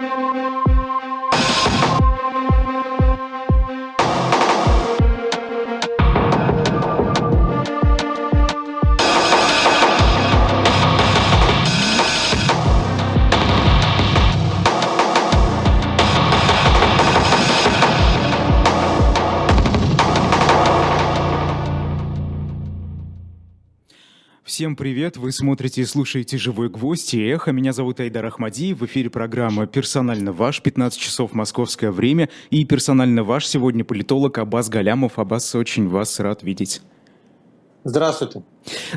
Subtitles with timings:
[0.00, 0.47] Thank you.
[24.58, 25.16] Всем привет!
[25.16, 27.52] Вы смотрите и слушаете «Живой гвоздь» и «Эхо».
[27.52, 28.74] Меня зовут Айдар Ахмади.
[28.74, 32.28] В эфире программа «Персонально ваш», 15 часов московское время.
[32.50, 35.20] И «Персонально ваш» сегодня политолог Абаз Галямов.
[35.20, 36.82] Абаз, очень вас рад видеть.
[37.84, 38.42] Здравствуйте.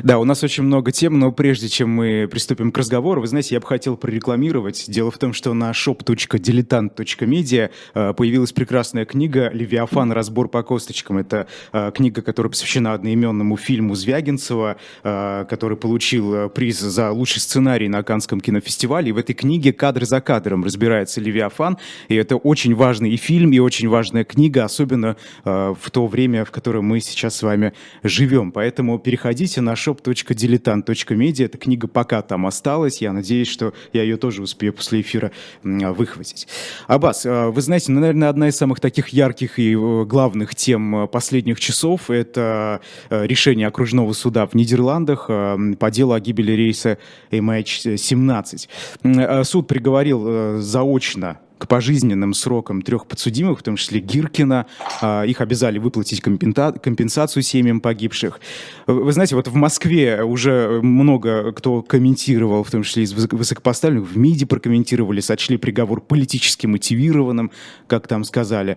[0.02, 3.54] Да, у нас очень много тем, но прежде чем мы приступим к разговору, вы знаете,
[3.54, 4.84] я бы хотел прорекламировать.
[4.88, 10.12] Дело в том, что на shop.diletant.media э, появилась прекрасная книга «Левиафан.
[10.12, 11.18] Разбор по косточкам».
[11.18, 17.88] Это э, книга, которая посвящена одноименному фильму Звягинцева, э, который получил приз за лучший сценарий
[17.88, 19.10] на Канском кинофестивале.
[19.10, 21.78] И в этой книге кадр за кадром разбирается Левиафан.
[22.08, 26.50] И это очень важный и фильм, и очень важная книга, особенно в то время, в
[26.50, 28.52] котором мы сейчас с вами живем.
[28.52, 31.46] Поэтому переходите на shop.diletant.media.
[31.46, 33.00] Эта книга пока там осталась.
[33.00, 35.32] Я надеюсь, что я ее тоже успею после эфира
[35.62, 36.48] выхватить.
[36.86, 41.04] Аббас, э, вы знаете, ну, наверное, одна из самых таких ярких и э, главных тем
[41.04, 46.98] э, последних часов– это решение окружного суда в Нидерландах по делу о гибели рейса
[47.30, 49.44] MH17.
[49.44, 54.66] Суд приговорил заочно к пожизненным срокам трех подсудимых, в том числе Гиркина.
[55.00, 58.40] А, их обязали выплатить компенсацию семьям погибших.
[58.88, 64.18] Вы знаете, вот в Москве уже много кто комментировал, в том числе из высокопоставленных, в
[64.18, 67.52] МИДе прокомментировали, сочли приговор политически мотивированным,
[67.86, 68.76] как там сказали.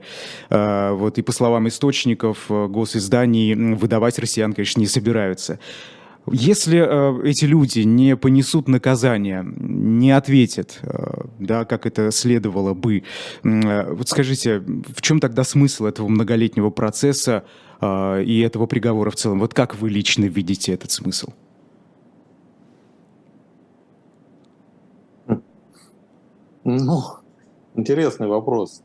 [0.51, 5.59] А, вот и по словам источников э, госизданий, выдавать россиян, конечно, не собираются.
[6.31, 13.03] Если э, эти люди не понесут наказание, не ответят, э, да, как это следовало бы,
[13.43, 17.45] э, вот скажите, в чем тогда смысл этого многолетнего процесса
[17.79, 19.39] э, и этого приговора в целом?
[19.39, 21.29] Вот как вы лично видите этот смысл?
[26.63, 27.01] Ну,
[27.75, 28.81] интересный вопрос.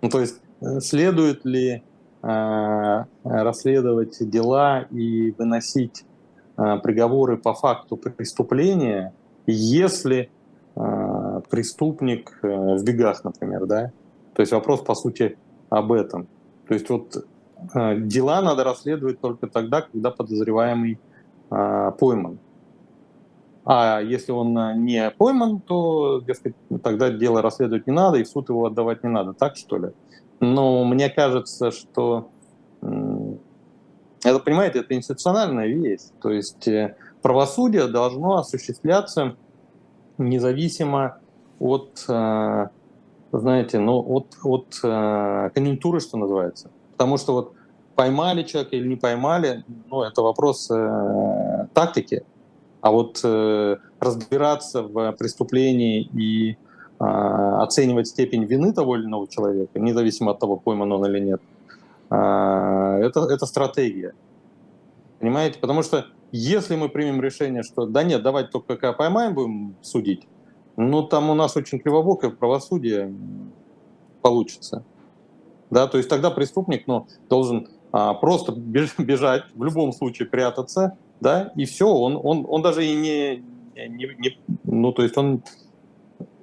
[0.00, 1.82] Ну, то есть, э, следует ли
[2.20, 6.04] расследовать дела и выносить
[6.56, 9.14] э, приговоры по факту преступления,
[9.46, 10.30] если
[10.74, 13.92] э, преступник в бегах, например, да.
[14.34, 15.38] То есть вопрос, по сути,
[15.70, 16.26] об этом.
[16.66, 17.24] То есть вот
[17.74, 20.98] дела надо расследовать только тогда, когда подозреваемый
[21.48, 22.38] пойман.
[23.64, 28.48] А если он не пойман, то, дескать, тогда дело расследовать не надо, и в суд
[28.48, 29.34] его отдавать не надо.
[29.34, 29.90] Так, что ли?
[30.40, 32.30] Но мне кажется, что
[34.24, 36.00] это, понимаете, это институциональная вещь.
[36.20, 39.36] То есть э, правосудие должно осуществляться
[40.16, 41.18] независимо
[41.58, 42.66] от, э,
[43.32, 46.70] знаете, ну, от, от э, конъюнктуры, что называется.
[46.92, 47.52] Потому что вот
[47.94, 50.68] поймали человека или не поймали, ну, это вопрос
[51.74, 52.24] тактики.
[52.80, 53.24] А вот
[53.98, 56.56] разбираться в преступлении и
[56.98, 61.40] оценивать степень вины того или иного человека, независимо от того, пойман он или нет,
[62.10, 64.14] а, это, это стратегия.
[65.20, 65.58] Понимаете?
[65.58, 70.26] Потому что если мы примем решение, что да нет, давайте только когда поймаем, будем судить,
[70.76, 73.14] ну там у нас очень кривобокое правосудие
[74.22, 74.84] получится.
[75.70, 78.52] Да, то есть тогда преступник ну, должен а, просто
[78.98, 83.44] бежать, в любом случае прятаться, да, и все, он, он, он даже и не,
[83.76, 85.42] не, не, ну, то есть он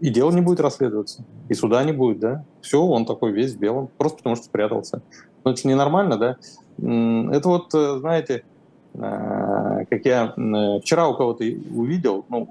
[0.05, 2.45] и дело не будет расследоваться, и суда не будет, да.
[2.61, 5.01] Все, он такой весь в белом, просто потому что спрятался.
[5.43, 6.37] Ну, это ненормально, да.
[6.77, 8.43] Это вот, э, знаете,
[8.93, 10.31] э, как я
[10.79, 12.47] вчера у кого-то увидел, ну,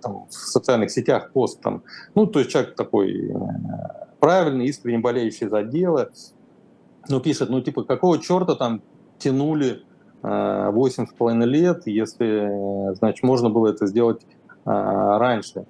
[0.00, 1.82] там, в социальных сетях пост, там,
[2.14, 3.34] ну, то есть человек такой э,
[4.20, 6.10] правильный, искренне болеющий за дело,
[7.08, 8.80] ну, пишет, ну, типа, какого черта там
[9.18, 9.82] тянули
[10.22, 14.20] восемь с половиной лет, если, значит, можно было это сделать
[14.64, 15.66] раньше.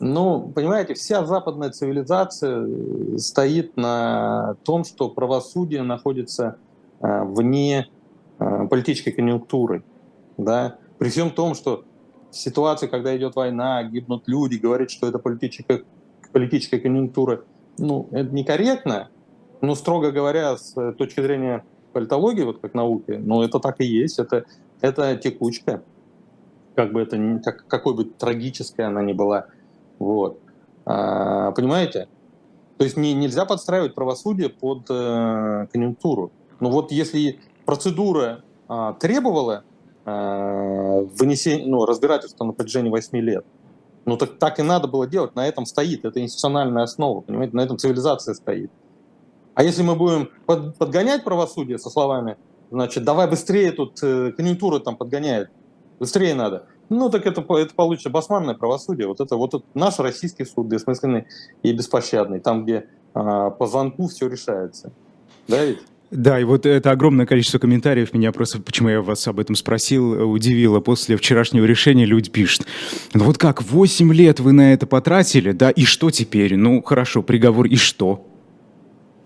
[0.00, 6.56] Ну, понимаете, вся западная цивилизация э, стоит на том, что правосудие находится
[7.00, 7.88] э, вне
[8.38, 9.84] э, политической конъюнктуры.
[10.36, 10.78] Да?
[10.98, 11.84] При всем том, что
[12.30, 15.84] в ситуации, когда идет война, гибнут люди, говорит, что это политическая,
[16.32, 17.42] политическая конъюнктура,
[17.78, 19.10] ну, это некорректно,
[19.60, 24.18] но, строго говоря, с точки зрения политологии, вот как науки, ну, это так и есть,
[24.18, 24.44] это,
[24.80, 25.82] это текучка,
[26.74, 29.46] как бы это, как, какой бы трагической она ни была.
[29.98, 30.40] Вот.
[30.84, 32.08] А, понимаете?
[32.78, 36.32] То есть не, нельзя подстраивать правосудие под э, конъюнктуру.
[36.60, 39.64] Но вот если процедура э, требовала
[40.04, 43.44] э, вынесения, ну, разбирательства на протяжении 8 лет,
[44.06, 47.62] Ну так, так и надо было делать, на этом стоит, это институциональная основа, понимаете, на
[47.62, 48.70] этом цивилизация стоит.
[49.54, 52.36] А если мы будем под, подгонять правосудие со словами,
[52.70, 55.50] значит, давай быстрее, тут э, конъюнктура там подгоняет,
[55.98, 59.06] быстрее надо, ну так это, это получится басманное правосудие.
[59.06, 61.26] Вот это вот это наш российский суд, бессмысленный
[61.62, 64.92] и беспощадный, там, где э, по звонку все решается.
[65.48, 65.80] Да ведь?
[66.10, 70.30] Да, и вот это огромное количество комментариев меня просто, почему я вас об этом спросил,
[70.30, 70.80] удивило.
[70.80, 72.66] После вчерашнего решения люди пишут,
[73.14, 76.56] ну вот как, 8 лет вы на это потратили, да, и что теперь?
[76.56, 78.26] Ну, хорошо, приговор, и что?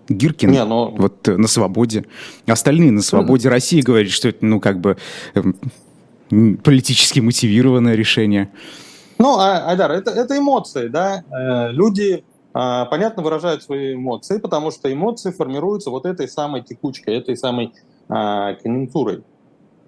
[0.09, 0.89] Гиркин Не, но...
[0.89, 2.05] вот э, на свободе,
[2.47, 3.47] остальные на свободе.
[3.47, 4.97] Россия говорит, что это, ну, как бы
[5.35, 5.55] эм,
[6.63, 8.51] политически мотивированное решение.
[9.17, 11.23] Ну, а, Айдар, это, это эмоции, да.
[11.29, 12.23] Э, люди
[12.53, 17.73] а, понятно выражают свои эмоции, потому что эмоции формируются вот этой самой текучкой, этой самой
[18.07, 19.23] а, конъюнктурой.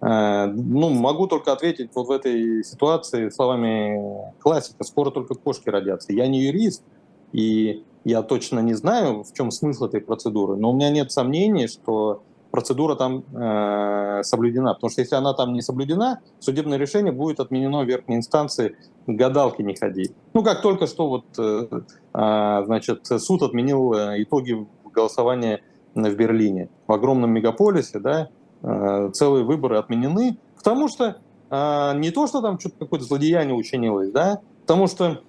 [0.02, 4.84] А, ну, могу только ответить вот в этой ситуации словами классика.
[4.84, 6.14] Скоро только кошки родятся.
[6.14, 6.84] Я не юрист,
[7.32, 11.68] и я точно не знаю, в чем смысл этой процедуры, но у меня нет сомнений,
[11.68, 14.74] что процедура там э, соблюдена.
[14.74, 18.76] Потому что если она там не соблюдена, судебное решение будет отменено в верхней инстанции,
[19.08, 20.12] гадалки не ходи.
[20.34, 21.68] Ну, как только что вот, э,
[22.14, 25.62] э, значит, суд отменил э, итоги голосования
[25.96, 26.70] в Берлине.
[26.88, 28.30] В огромном мегаполисе, да,
[28.62, 31.18] э, целые выборы отменены, потому что
[31.50, 35.22] э, не то, что там что-то какое-то злодеяние учинилось, да, потому что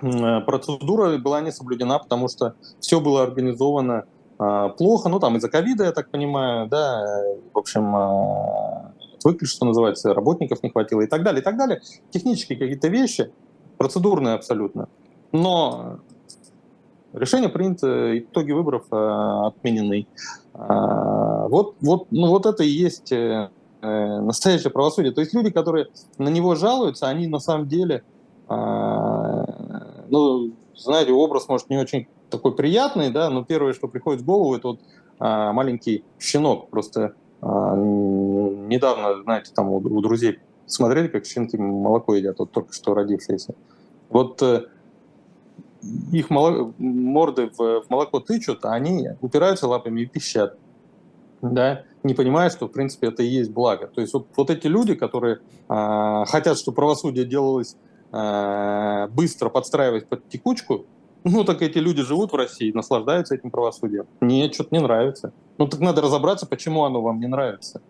[0.00, 4.04] э, процедура была не соблюдена, потому что все было организовано
[4.36, 7.04] плохо, ну там из-за ковида, я так понимаю, да,
[7.52, 11.80] в общем, а, отвыкли, что называется, работников не хватило и так далее, и так далее.
[12.10, 13.30] Технические какие-то вещи,
[13.78, 14.88] процедурные абсолютно.
[15.32, 15.98] Но
[17.12, 20.06] решение принято, итоги выборов а, отменены.
[20.52, 23.50] Вот, вот, ну, вот это и есть э,
[23.82, 25.12] э, настоящее правосудие.
[25.12, 28.04] То есть люди, которые на него жалуются, они на самом деле,
[28.48, 34.54] ну, знаете, образ, может, не очень такой приятный, да, но первое, что приходит в голову,
[34.54, 34.80] это вот
[35.18, 36.70] а, маленький щенок.
[36.70, 42.72] Просто а, недавно, знаете, там у, у друзей смотрели, как щенки молоко едят, вот только
[42.72, 43.54] что родившиеся.
[44.08, 44.66] Вот э,
[46.12, 50.58] их молоко, морды в, в молоко тычут, а они упираются лапами и пищат.
[51.42, 53.86] Да, не понимая, что, в принципе, это и есть благо.
[53.86, 57.76] То есть вот, вот эти люди, которые а, хотят, чтобы правосудие делалось
[58.12, 60.86] а, быстро, подстраиваясь под текучку,
[61.24, 64.06] ну, так эти люди живут в России, наслаждаются этим правосудием.
[64.20, 65.32] Нет, что-то не нравится.
[65.58, 67.80] Ну, так надо разобраться, почему оно вам не нравится.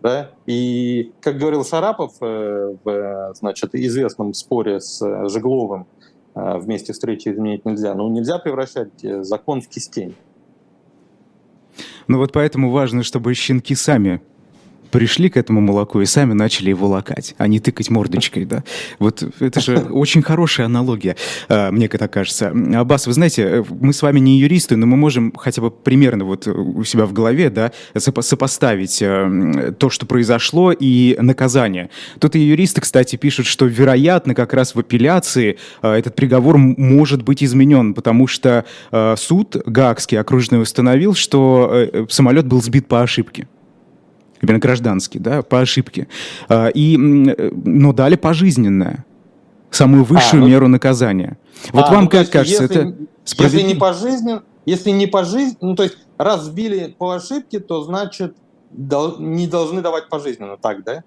[0.00, 0.30] Да?
[0.46, 5.86] И, как говорил Шарапов э, в значит, известном споре с э, Жегловым,
[6.34, 7.94] э, вместе встречи изменить нельзя.
[7.94, 10.14] Ну, нельзя превращать закон в кистень.
[12.06, 14.22] Ну вот поэтому важно, чтобы щенки сами
[14.90, 18.64] пришли к этому молоку и сами начали его лакать, а не тыкать мордочкой, да.
[18.98, 21.16] Вот это же очень хорошая аналогия,
[21.48, 22.52] а, мне так кажется.
[22.74, 26.24] Аббас, вы знаете, э, мы с вами не юристы, но мы можем хотя бы примерно
[26.24, 31.90] вот у себя в голове, да, сопоставить э, то, что произошло, и наказание.
[32.18, 37.22] Тут и юристы, кстати, пишут, что, вероятно, как раз в апелляции э, этот приговор может
[37.22, 38.64] быть изменен, потому что
[39.16, 43.46] суд Гаагский окружной установил, что самолет был сбит по ошибке
[44.40, 46.08] именно гражданский, да, по ошибке.
[46.48, 49.04] А, и, но дали пожизненное,
[49.70, 51.38] самую высшую а, ну, меру наказания.
[51.72, 53.60] Вот а, вам ну, как кажется, если, это справедливо?
[53.60, 58.36] Если не пожизненно, если не пожизненно, ну то есть раз сбили по ошибке, то значит
[58.70, 61.02] дол, не должны давать пожизненно, так, да?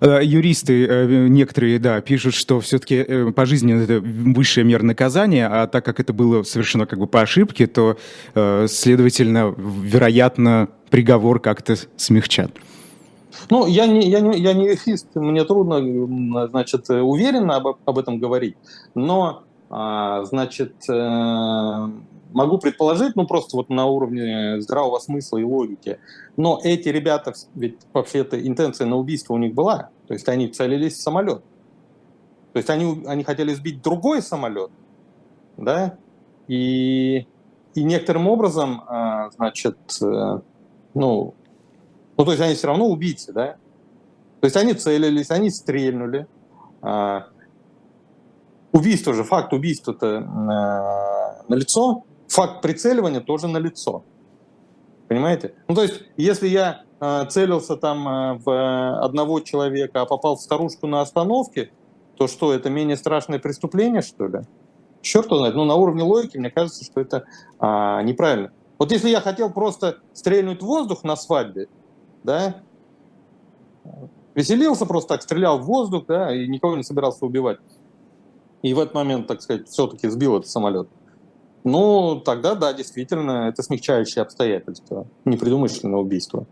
[0.00, 5.66] Э, юристы э, некоторые, да, пишут, что все-таки э, пожизненно это высшая мера наказания, а
[5.66, 7.98] так как это было совершено как бы по ошибке, то,
[8.34, 12.50] следовательно, вероятно, приговор как-то смягчат.
[13.50, 18.18] Ну, я не, я не, я не юрист, мне трудно, значит, уверенно об, об этом
[18.18, 18.56] говорить,
[18.94, 20.74] но, а, значит,
[22.36, 25.98] могу предположить, ну просто вот на уровне здравого смысла и логики.
[26.36, 29.88] Но эти ребята, ведь вообще-то интенция на убийство у них была.
[30.06, 31.42] То есть они целились в самолет.
[32.52, 34.70] То есть они, они хотели сбить другой самолет.
[35.56, 35.96] Да?
[36.46, 37.26] И,
[37.74, 40.40] и некоторым образом, а, значит, э,
[40.94, 41.34] ну,
[42.16, 43.56] ну, то есть они все равно убийцы, да?
[44.40, 46.26] То есть они целились, они стрельнули.
[46.82, 47.26] А,
[48.72, 50.20] убийство же, факт убийства-то э,
[51.48, 54.04] на лицо, факт прицеливания тоже на лицо.
[55.08, 55.54] Понимаете?
[55.68, 60.40] Ну, то есть, если я э, целился там э, в одного человека, а попал в
[60.40, 61.70] старушку на остановке,
[62.16, 64.40] то что, это менее страшное преступление, что ли?
[65.02, 65.54] Черт знает.
[65.54, 67.24] Ну, на уровне логики, мне кажется, что это
[67.58, 68.50] а, неправильно.
[68.78, 71.68] Вот если я хотел просто стрельнуть воздух на свадьбе,
[72.26, 72.56] да,
[74.34, 77.58] веселился просто так, стрелял в воздух, да, и никого не собирался убивать,
[78.62, 80.88] и в этот момент, так сказать, все-таки сбил этот самолет,
[81.64, 86.46] ну, тогда, да, действительно, это смягчающие обстоятельства, непредумышленное убийство.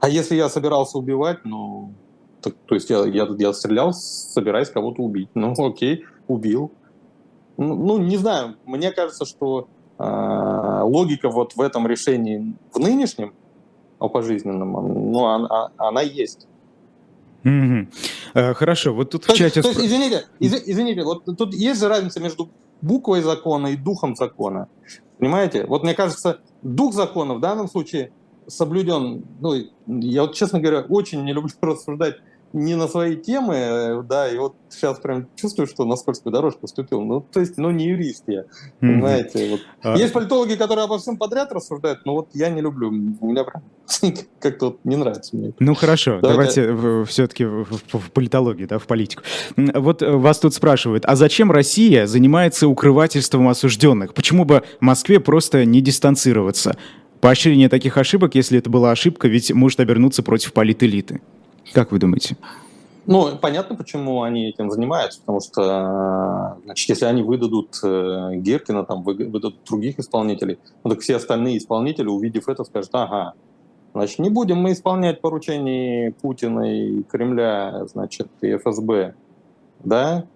[0.00, 1.92] А если я собирался убивать, ну,
[2.40, 5.28] так, то есть я, я, я стрелял, собираясь кого-то убить.
[5.34, 6.70] Ну, окей, убил.
[7.58, 9.68] Ну, ну не знаю, мне кажется, что
[9.98, 13.34] э, логика вот в этом решении, в нынешнем,
[14.06, 14.72] о пожизненном,
[15.12, 16.48] ну, она, она есть.
[17.44, 18.54] Mm-hmm.
[18.54, 19.62] Хорошо, вот тут то в чате...
[19.62, 24.16] То есть, извините, из, извините, вот тут есть же разница между буквой закона и духом
[24.16, 24.68] закона.
[25.18, 25.64] Понимаете?
[25.64, 28.12] Вот мне кажется, дух закона в данном случае
[28.46, 29.24] соблюден.
[29.40, 29.54] Ну,
[29.86, 32.16] я вот, честно говоря, очень не люблю рассуждать
[32.52, 36.66] не на свои темы, э, да, и вот сейчас прям чувствую, что на скользкую дорожку
[36.66, 37.02] вступил.
[37.02, 38.44] Ну, то есть, ну, не юрист я,
[38.80, 39.50] понимаете.
[39.50, 39.60] Вот.
[39.82, 39.96] А...
[39.96, 42.88] Есть политологи, которые обо всем подряд рассуждают, но вот я не люблю.
[42.88, 43.62] У меня прям
[44.40, 45.52] как-то вот не нравится мне.
[45.58, 49.22] Ну, хорошо, давайте, давайте все-таки в, в, политологию, да, в политику.
[49.56, 54.14] Вот э, вас тут спрашивают, а зачем Россия занимается укрывательством осужденных?
[54.14, 56.76] Почему бы Москве просто не дистанцироваться?
[57.20, 61.20] Поощрение таких ошибок, если это была ошибка, ведь может обернуться против политэлиты.
[61.72, 62.36] Как вы думаете?
[63.06, 69.04] Ну, понятно, почему они этим занимаются, потому что, значит, если они выдадут э, Геркина, там,
[69.04, 73.34] выдадут других исполнителей, ну, так все остальные исполнители, увидев это, скажут, ага,
[73.94, 79.14] значит, не будем мы исполнять поручения Путина и Кремля, значит, и ФСБ,
[79.84, 80.26] да,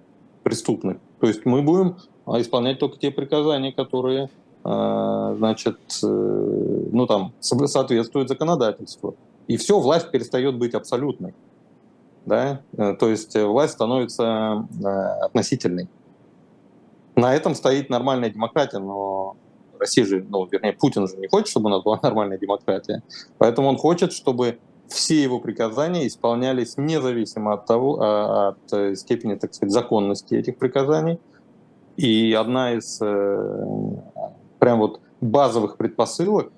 [0.45, 0.99] преступных.
[1.19, 4.31] То есть мы будем а, исполнять только те приказания, которые,
[4.65, 9.17] э, значит, э, ну, там, соответствуют законодательству
[9.51, 11.35] и все, власть перестает быть абсолютной.
[12.25, 12.61] Да?
[12.79, 14.87] Э, то есть э, власть становится э,
[15.25, 15.89] относительной.
[17.17, 19.37] На этом стоит нормальная демократия, но
[19.77, 23.03] Россия же, ну, вернее, Путин же не хочет, чтобы у нас была нормальная демократия.
[23.39, 29.53] Поэтому он хочет, чтобы все его приказания исполнялись независимо от того, а, от степени, так
[29.53, 31.19] сказать, законности этих приказаний.
[31.97, 36.53] И одна из прям вот базовых предпосылок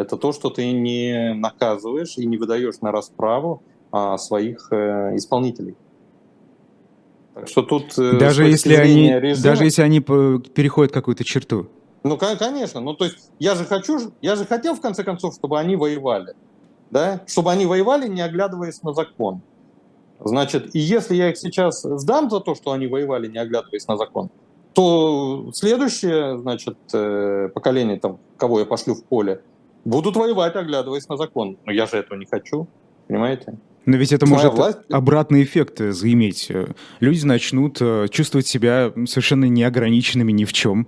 [0.00, 5.76] это то, что ты не наказываешь и не выдаешь на расправу а, своих э, исполнителей.
[7.34, 11.68] Так что тут э, даже если они режима, даже если они переходят какую-то черту.
[12.02, 15.58] Ну конечно, ну то есть я же хочу, я же хотел в конце концов, чтобы
[15.58, 16.34] они воевали,
[16.90, 19.42] да, чтобы они воевали, не оглядываясь на закон.
[20.18, 23.98] Значит, и если я их сейчас сдам за то, что они воевали, не оглядываясь на
[23.98, 24.30] закон,
[24.72, 29.42] то следующее, значит, э, поколение, там, кого я пошлю в поле,
[29.84, 31.58] будут воевать, оглядываясь на закон.
[31.64, 32.68] Но я же этого не хочу,
[33.08, 33.58] понимаете?
[33.86, 34.78] Но ведь это Моя может власть...
[34.90, 36.50] обратный эффект заиметь.
[37.00, 40.86] Люди начнут э, чувствовать себя совершенно неограниченными ни в чем,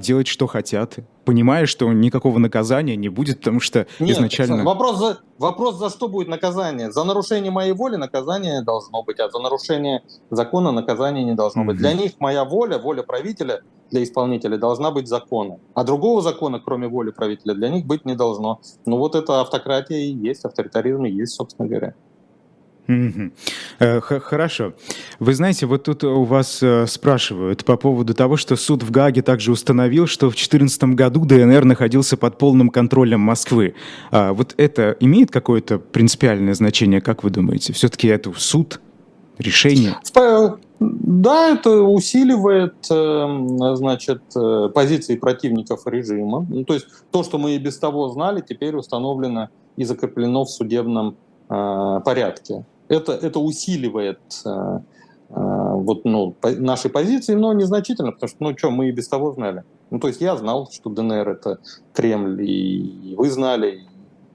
[0.00, 4.64] делать, что хотят, понимая, что никакого наказания не будет, потому что Нет, изначально...
[4.64, 6.90] Вопрос за, вопрос, за что будет наказание?
[6.92, 11.76] За нарушение моей воли наказание должно быть, а за нарушение закона наказание не должно быть.
[11.76, 15.60] Для них моя воля, воля правителя для исполнителя должна быть законом.
[15.74, 18.60] А другого закона, кроме воли правителя, для них быть не должно.
[18.86, 21.94] Ну вот это автократия и есть, авторитаризм и есть, собственно говоря.
[23.78, 24.74] Э, хорошо.
[25.18, 29.22] Вы знаете, вот тут у вас э, спрашивают по поводу того, что суд в Гааге
[29.22, 33.74] также установил, что в 2014 году ДНР находился под полным контролем Москвы.
[34.10, 37.72] А вот это имеет какое-то принципиальное значение, как вы думаете?
[37.72, 38.80] Все-таки это суд,
[39.38, 39.96] решение?
[40.80, 46.44] Да, это усиливает, эм, значит, э, позиции противников режима.
[46.48, 50.50] Ну, то есть то, что мы и без того знали, теперь установлено и закреплено в
[50.50, 51.16] судебном
[51.48, 58.56] порядке это, это усиливает э, э, вот, ну, наши позиции, но незначительно, потому что, ну
[58.56, 59.64] что, мы и без того знали.
[59.90, 61.58] Ну, то есть я знал, что ДНР— это
[61.92, 63.88] Кремль, и, вы знали, и,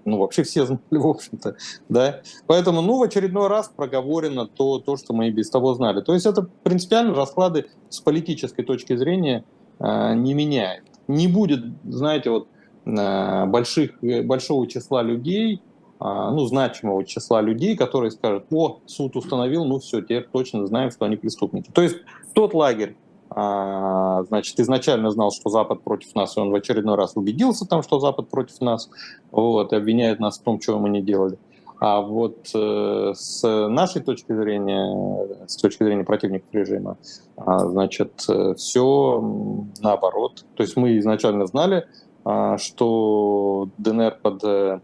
[0.06, 1.56] ну, вообще все знали, в общем-то,
[1.90, 2.22] да.
[2.48, 6.02] Поэтому, ну, в очередной раз проговорено то, то, что мы и без того знали.
[6.02, 9.46] То есть это принципиально расклады с политической точки зрения
[9.80, 10.84] э, не меняет.
[11.08, 12.48] Не будет, знаете, вот
[12.86, 15.62] э, больших, большого числа людей,
[16.00, 21.06] ну, значимого числа людей, которые скажут, о, суд установил, ну все, теперь точно знаем, что
[21.06, 21.72] они преступники.
[21.72, 21.98] То есть
[22.34, 22.96] тот лагерь,
[23.30, 27.84] а, значит, изначально знал, что Запад против нас, и он в очередной раз убедился там,
[27.84, 28.90] что Запад против нас,
[29.32, 31.38] вот, и обвиняет нас в том, чего мы не делали.
[31.80, 36.98] А вот э, с нашей точки зрения, с точки зрения противников режима,
[37.38, 38.14] э, значит,
[38.58, 40.44] все наоборот.
[40.56, 41.86] То есть мы изначально знали,
[42.26, 44.80] э, что ДНР под э,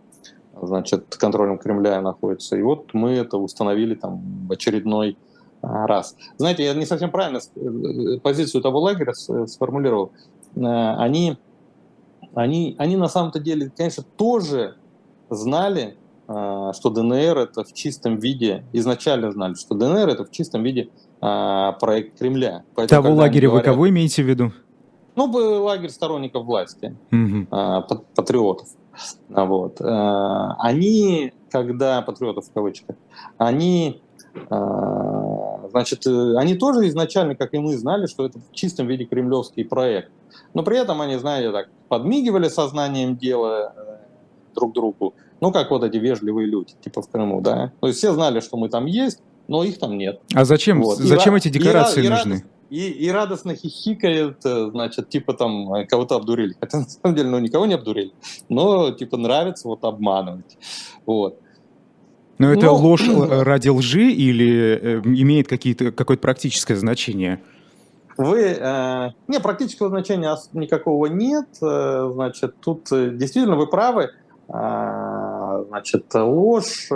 [0.62, 2.55] значит, контролем Кремля находится.
[2.55, 5.17] И вот мы это установили там в очередной
[5.62, 6.15] а, раз.
[6.38, 10.12] Знаете, я не совсем правильно э, позицию того лагеря сформулировал.
[10.55, 11.38] Э, они,
[12.36, 14.75] они, они на самом-то деле, конечно, тоже
[15.29, 15.95] знали,
[16.27, 20.89] э, что ДНР это в чистом виде, изначально знали, что ДНР это в чистом виде
[21.22, 22.65] проект Кремля.
[22.75, 24.51] Поэтому, Того лагеря говорят, вы кого имеете в виду?
[25.15, 25.31] Ну,
[25.63, 27.48] лагерь сторонников власти, угу.
[28.13, 28.67] патриотов.
[29.30, 29.78] Вот.
[29.80, 32.96] Они, когда, патриотов в кавычках,
[33.38, 34.02] они
[35.70, 40.12] Значит, они тоже изначально, как и мы, знали, что это в чистом виде кремлевский проект.
[40.54, 43.74] Но при этом они, знаете, так подмигивали сознанием дела
[44.56, 45.14] друг другу.
[45.42, 47.72] Ну, как вот эти вежливые люди, типа в Крыму, да.
[47.80, 50.22] То есть все знали, что мы там есть, но их там нет.
[50.34, 50.98] А зачем, вот.
[51.00, 52.34] зачем и, эти декорации и, нужны?
[52.36, 52.44] И,
[52.80, 56.56] и радостно хихикает, э, значит, типа там э, кого-то обдурили.
[56.60, 58.13] Хотя на самом деле, ну, никого не обдурили.
[58.50, 60.58] Но, типа, нравится вот обманывать.
[61.06, 61.39] Вот.
[62.39, 67.42] Но это ну, ложь ради лжи или э, имеет какие-то, какое-то практическое значение?
[68.18, 71.48] Вы, э, не, практического значения никакого нет.
[71.62, 74.10] Э, значит, тут э, действительно вы правы.
[74.50, 76.89] Э, значит, ложь.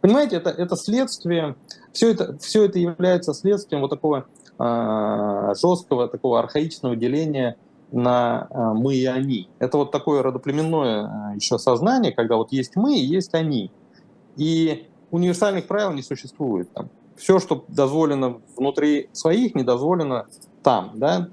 [0.00, 1.56] Понимаете, это, это следствие,
[1.92, 4.26] все это, все это является следствием вот такого
[4.58, 7.56] э, жесткого, такого архаичного деления
[7.90, 9.48] на э, мы и они.
[9.58, 13.72] Это вот такое родоплеменное э, еще сознание, когда вот есть мы и есть они.
[14.36, 16.72] И универсальных правил не существует.
[16.72, 20.26] Там все, что дозволено внутри своих, не дозволено
[20.62, 21.28] там, да.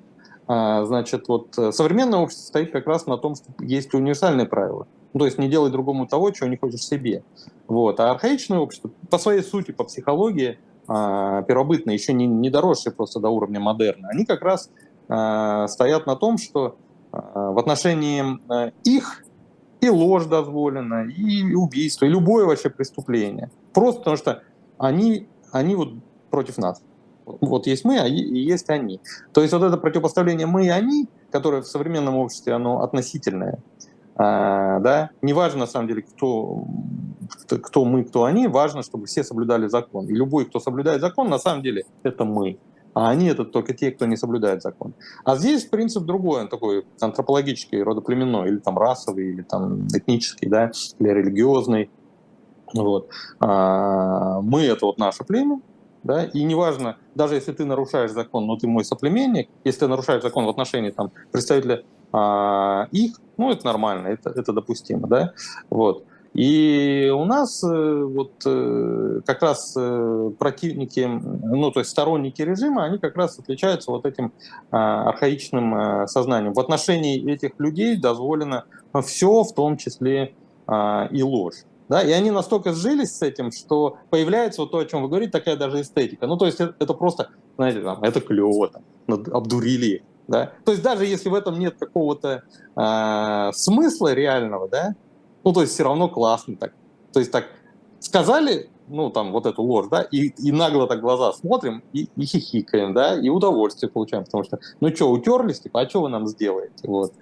[0.48, 4.88] А, значит, вот э, современное общество стоит как раз на том, что есть универсальные правила.
[5.16, 7.24] Ну, то есть не делай другому того, чего не хочешь себе.
[7.68, 8.02] Вот.
[8.02, 13.22] А архаичное общество по своей сути, по психологии, а, первобытное, еще не, не доросшие просто
[13.22, 14.70] до уровня модерна, они как раз
[15.08, 16.76] а, стоят на том, что
[17.14, 18.26] в отношении
[18.84, 19.24] их
[19.80, 23.50] и ложь дозволена, и убийство, и любое вообще преступление.
[23.74, 24.44] Просто потому что
[24.78, 25.94] они они вот
[26.30, 26.82] против нас.
[27.26, 29.00] Вот есть мы, а есть они.
[29.34, 33.60] То есть вот это противопоставление мы и они, которое в современном обществе, оно относительное.
[34.16, 35.10] А, да?
[35.22, 36.66] Неважно, на самом деле, кто,
[37.62, 40.08] кто мы, кто они, важно, чтобы все соблюдали закон.
[40.08, 42.58] И любой, кто соблюдает закон, на самом деле, это мы.
[42.94, 44.94] А они это только те, кто не соблюдает закон.
[45.26, 50.72] А здесь принцип другой, он такой антропологический, родоплеменной, или там расовый, или там этнический, да,
[51.00, 51.90] или религиозный.
[52.74, 53.10] Вот.
[53.42, 55.60] А, мы— это вот наше племя,
[56.04, 60.22] да, и неважно, даже если ты нарушаешь закон, но ты мой соплеменник, если ты нарушаешь
[60.24, 65.34] закон в отношении там, представителя а, их, ну, это нормально, это, это допустимо, да,
[65.70, 66.06] вот.
[66.36, 72.84] И у нас э, вот э, как раз э, противники, ну то есть сторонники режима,
[72.84, 74.34] они как раз отличаются вот этим
[74.70, 76.54] а, архаичным сознанием.
[76.54, 78.66] В отношении этих людей дозволено
[79.02, 80.36] все, в том числе
[81.12, 81.64] и ложь.
[81.88, 85.32] Да, и они настолько сжились с этим, что появляется вот то, о чем вы говорите,
[85.32, 86.26] такая даже эстетика.
[86.26, 88.84] Ну, то есть это, это просто, знаете, там, это клево, там,
[89.32, 90.54] обдурили Да?
[90.64, 92.44] То есть даже если в этом нет какого-то
[92.76, 94.96] э, смысла реального, да,
[95.44, 96.74] ну, то есть все равно классно так.
[97.14, 97.46] То есть так
[98.00, 102.26] сказали, ну, там, вот эту ложь, да, и, и нагло так глаза смотрим и, и
[102.26, 106.28] хихикаем, да, и удовольствие получаем, потому что, ну, что, утерлись, типа, а что вы нам
[106.28, 107.14] сделаете, вот.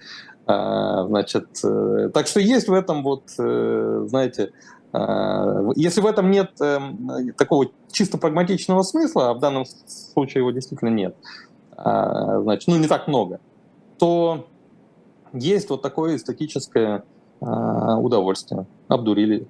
[0.46, 4.52] А, значит, э, так что есть в этом вот, э, знаете,
[4.92, 10.52] а, если в этом нет эм, такого чисто прагматичного смысла, а в данном случае его
[10.52, 11.16] действительно нет,
[11.78, 13.40] значит, ну не так много,
[13.98, 14.48] то
[15.34, 17.04] есть вот такое эстетическое
[17.40, 18.66] удовольствие.
[18.88, 19.48] Обдурили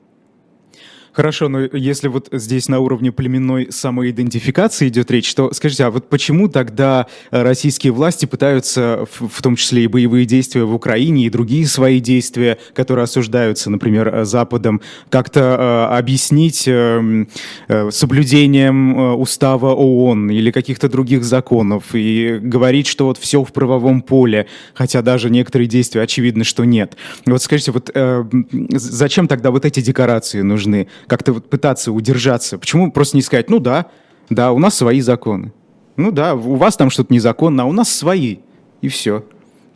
[1.13, 6.09] Хорошо, но если вот здесь на уровне племенной самоидентификации идет речь, то скажите, а вот
[6.09, 11.67] почему тогда российские власти пытаются, в, том числе и боевые действия в Украине, и другие
[11.67, 17.25] свои действия, которые осуждаются, например, Западом, как-то э, объяснить э,
[17.67, 23.53] э, соблюдением э, устава ООН или каких-то других законов и говорить, что вот все в
[23.53, 26.97] правовом поле, хотя даже некоторые действия очевидно, что нет.
[27.27, 28.25] Вот скажите, вот э,
[28.71, 30.87] зачем тогда вот эти декорации нужны?
[31.07, 32.57] Как-то вот пытаться удержаться?
[32.57, 33.87] Почему просто не сказать, ну да,
[34.29, 35.53] да, у нас свои законы.
[35.95, 38.37] Ну да, у вас там что-то незаконно, а у нас свои.
[38.81, 39.23] И все.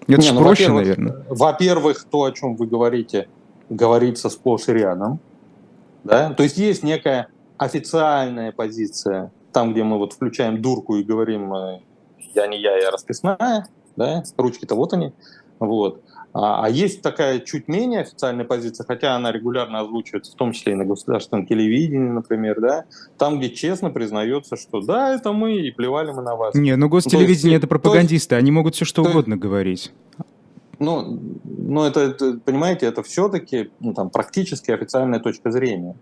[0.08, 1.26] Это не, же ну, проще, во наверное.
[1.30, 3.28] Во-первых, то, о чем вы говорите,
[3.70, 5.20] говорится сплошь и рядом.
[6.04, 6.34] Да?
[6.34, 11.80] То есть есть некая официальная позиция, там, где мы вот включаем дурку и говорим э,
[12.36, 14.24] «я не я, я расписная», да?
[14.38, 15.14] ручки-то вот они.
[15.60, 16.02] Вот.
[16.34, 20.74] А, а есть такая чуть менее официальная позиция, хотя она регулярно озвучивается, в том числе
[20.74, 22.86] и на государственном телевидении, например, да,
[23.18, 26.54] там, где честно признается, что да, это мы, и плевали мы на вас.
[26.54, 29.92] Не, ну гостелевидение есть, это пропагандисты, есть, они могут все что угодно есть, говорить.
[30.80, 35.96] Ну, ну это, это, понимаете, это все-таки ну, там, практически официальная точка зрения.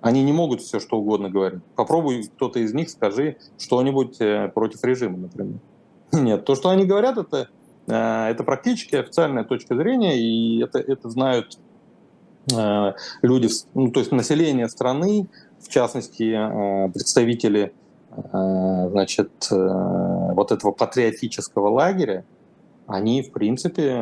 [0.00, 1.62] Они не могут все что угодно говорить.
[1.76, 5.58] Попробуй кто-то из них скажи что-нибудь э, против режима, например.
[6.12, 7.48] Нет, то, что они говорят, это
[7.92, 11.58] это практически официальная точка зрения, и это, это знают
[12.52, 12.92] э,
[13.22, 15.28] люди, ну, то есть население страны,
[15.60, 17.72] в частности, э, представители
[18.16, 22.24] значит, вот этого патриотического лагеря,
[22.86, 23.92] они, в принципе,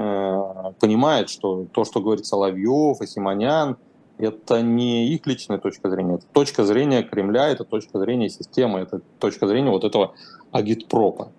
[0.80, 3.78] понимают, что то, что говорит Соловьев и Симонян,
[4.18, 9.00] это не их личная точка зрения, это точка зрения Кремля, это точка зрения системы, это
[9.18, 10.14] точка зрения вот этого
[10.50, 11.32] агитпропа.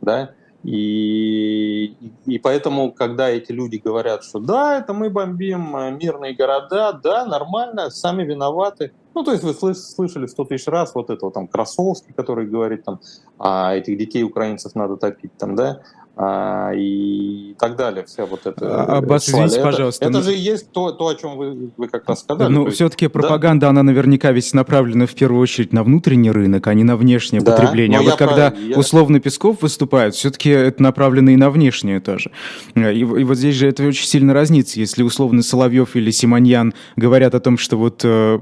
[0.00, 0.30] Да?
[0.62, 1.94] И,
[2.26, 7.24] и поэтому, когда эти люди говорят, что да, это мы бомбим э, мирные города, да,
[7.24, 8.92] нормально, сами виноваты.
[9.14, 13.00] Ну, то есть вы слышали сто тысяч раз вот этого там Красовский, который говорит там,
[13.38, 15.80] а этих детей украинцев надо топить там, да,
[16.22, 18.04] а, и так далее.
[18.04, 20.04] Вся вот эта Аббас, извините, это, пожалуйста.
[20.04, 22.52] Это, же и есть то, то, о чем вы, вы как раз сказали.
[22.52, 23.70] Ну, все-таки пропаганда, да?
[23.70, 27.52] она наверняка ведь направлена в первую очередь на внутренний рынок, а не на внешнее да,
[27.52, 28.00] потребление.
[28.00, 28.76] А вот когда я...
[28.76, 32.32] условно Песков выступает, все-таки это направлено и на внешнее тоже.
[32.74, 34.78] И, и вот здесь же это очень сильно разнится.
[34.78, 38.38] Если условно Соловьев или Симоньян говорят о том, что вот э,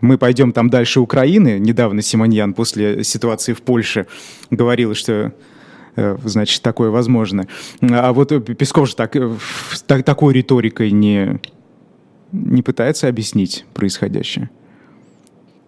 [0.00, 1.58] мы пойдем там дальше Украины.
[1.58, 4.06] Недавно Симоньян после ситуации в Польше
[4.50, 5.30] говорил, что Э,
[5.96, 7.46] значит, такое возможно.
[7.80, 9.30] А вот Песков же так, э,
[9.86, 11.40] так, такой риторикой не,
[12.32, 14.50] не пытается объяснить происходящее.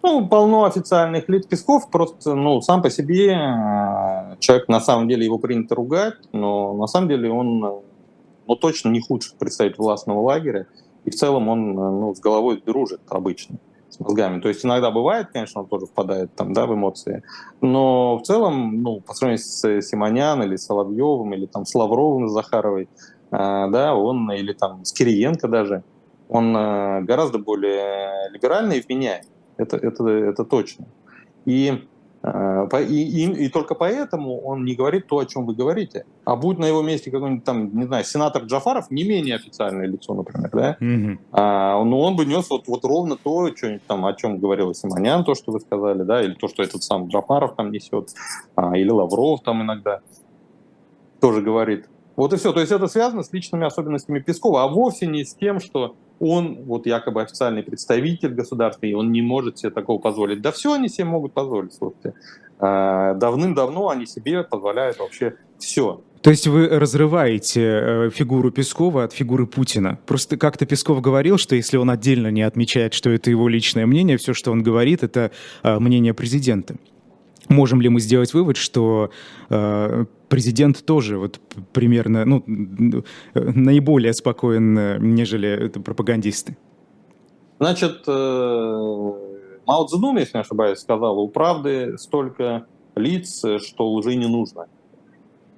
[0.02, 1.46] Ну, полно официальных лиц.
[1.46, 6.74] Песков просто, ну, сам по себе э, человек, на самом деле, его принято ругать, но
[6.74, 7.60] на самом деле он,
[8.46, 10.66] ну, точно не худший представитель властного лагеря,
[11.04, 13.58] и в целом он, ну, с головой дружит обычно
[13.94, 14.40] с мозгами.
[14.40, 17.22] То есть иногда бывает, конечно, он тоже впадает там, да, в эмоции,
[17.60, 22.32] но в целом, ну, по сравнению с Симонян или Соловьевым, или там с Лавровым, с
[22.32, 22.88] Захаровой, э,
[23.30, 25.82] да, он, или там с Кириенко даже,
[26.28, 29.28] он э, гораздо более либеральный и вменяемый.
[29.56, 30.86] Это, это, это точно.
[31.44, 31.93] И Э,
[32.24, 36.06] и, и, и только поэтому он не говорит то, о чем вы говорите.
[36.24, 40.14] А будь на его месте какой-нибудь там, не знаю, сенатор Джафаров, не менее официальное лицо,
[40.14, 41.18] например, да, mm-hmm.
[41.32, 45.24] а, ну он бы нес вот, вот ровно то, что там, о чем говорил Симонян,
[45.24, 48.10] то, что вы сказали, да, или то, что этот сам Джафаров там несет,
[48.56, 50.00] а, или Лавров там иногда
[51.20, 51.88] тоже говорит.
[52.16, 52.52] Вот и все.
[52.52, 56.64] То есть это связано с личными особенностями Пескова, а вовсе не с тем, что он
[56.64, 60.40] вот якобы официальный представитель государства, и он не может себе такого позволить.
[60.40, 62.14] Да все они себе могут позволить, слушайте.
[62.58, 66.00] А, давным-давно они себе позволяют вообще все.
[66.22, 69.98] То есть вы разрываете э, фигуру Пескова от фигуры Путина.
[70.06, 74.16] Просто как-то Песков говорил, что если он отдельно не отмечает, что это его личное мнение,
[74.16, 76.76] все, что он говорит, это э, мнение президента.
[77.48, 79.10] Можем ли мы сделать вывод, что
[79.50, 81.40] э, президент тоже вот
[81.72, 82.42] примерно ну,
[83.34, 86.56] наиболее спокоен, э, нежели это пропагандисты?
[87.58, 89.12] Значит, э,
[89.66, 94.66] Мао Цзэдун, если не ошибаюсь, сказал, у правды столько лиц, что уже не нужно.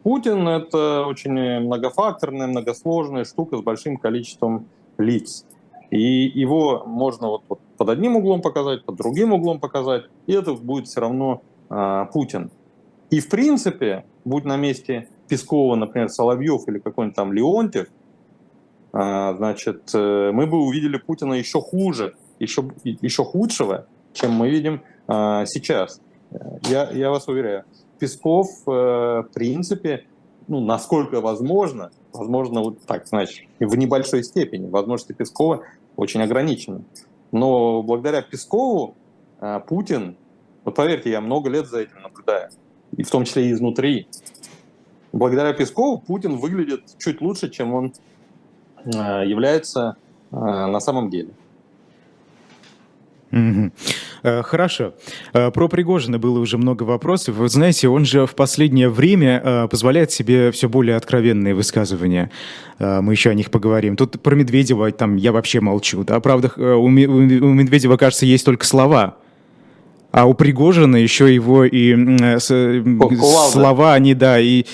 [0.03, 4.68] Путин— это очень многофакторная, многосложная штука с большим количеством
[4.99, 5.44] лиц.
[5.90, 5.99] И
[6.35, 10.88] его можно вот, вот под одним углом показать, под другим углом показать, и это будет
[10.88, 12.50] все равно Путин.
[13.11, 17.88] И в принципе, будь на месте Пескова, например, Соловьев или какой-нибудь там Леонтьев,
[18.92, 24.83] а, значит, э, мы бы увидели Путина еще хуже, еще, еще худшего, чем мы видим
[25.09, 26.00] сейчас.
[26.64, 27.64] Я, я вас уверяю,
[28.00, 30.05] Песков, э, в принципе,
[30.48, 35.62] ну, насколько возможно, возможно, вот так, значит, в небольшой степени, возможности Пескова
[35.94, 36.85] очень ограничены.
[37.31, 38.96] Но благодаря Пескову
[39.68, 40.16] Путин
[40.66, 42.50] вот поверьте, я много лет за этим наблюдаю,
[42.96, 44.09] и в том числе и изнутри.
[45.12, 47.92] Благодаря Пескову Путин выглядит чуть лучше, чем он
[48.85, 48.90] э,
[49.24, 49.96] является
[50.33, 51.31] э, на самом деле.
[53.33, 53.70] Угу.
[54.42, 54.94] Хорошо.
[55.33, 57.37] Про Пригожина было уже много вопросов.
[57.37, 62.31] Вы знаете, он же в последнее время позволяет себе все более откровенные высказывания.
[62.79, 63.96] Мы еще о них поговорим.
[63.96, 66.02] Тут про Медведева там я вообще молчу.
[66.02, 66.18] Да?
[66.20, 69.16] Правда, у Медведева, кажется, есть только слова
[70.16, 74.64] а у Пригожина еще его и э, слова, они, да, и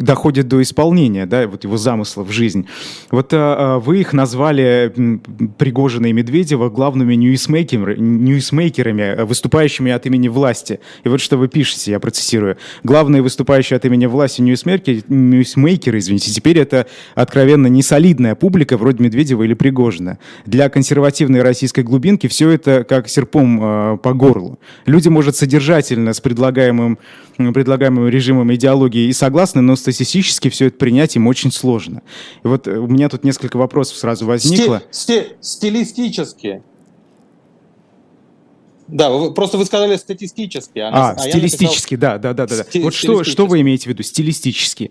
[0.00, 2.66] доходит до исполнения, да, вот его замысла в жизнь.
[3.10, 4.92] Вот а, вы их назвали,
[5.58, 10.80] Пригожина и Медведева, главными ньюсмейкерами, ньюсмейкерами, выступающими от имени власти.
[11.04, 12.56] И вот что вы пишете, я процессирую.
[12.82, 19.42] Главные выступающие от имени власти ньюсмейкеры, ньюсмейкеры извините, теперь это откровенно несолидная публика, вроде Медведева
[19.42, 20.18] или Пригожина.
[20.46, 24.58] Для консервативной российской глубинки все это как серпом э, по горлу.
[24.86, 26.98] Люди, может, содержательно с предлагаемым,
[27.36, 32.02] предлагаемым режимом идеологии и согласны, но статистически все это принять им очень сложно.
[32.44, 34.82] И вот э, у меня тут несколько вопросов сразу возникло.
[34.90, 36.62] Сти, стилистически.
[38.86, 40.78] Да, вы, просто вы сказали статистически.
[40.78, 42.18] А, а, а стилистически, написал...
[42.18, 42.64] да, да, да, да.
[42.64, 44.90] Сти- вот что, что вы имеете в виду, стилистически?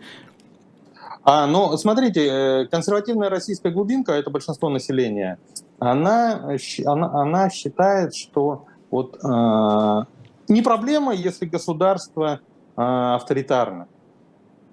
[1.23, 5.39] А, ну, смотрите, э, консервативная российская глубинка, это большинство населения,
[5.79, 6.55] она,
[6.85, 10.03] она, она считает, что вот э,
[10.47, 12.39] не проблема, если государство
[12.75, 13.87] а, авторитарно.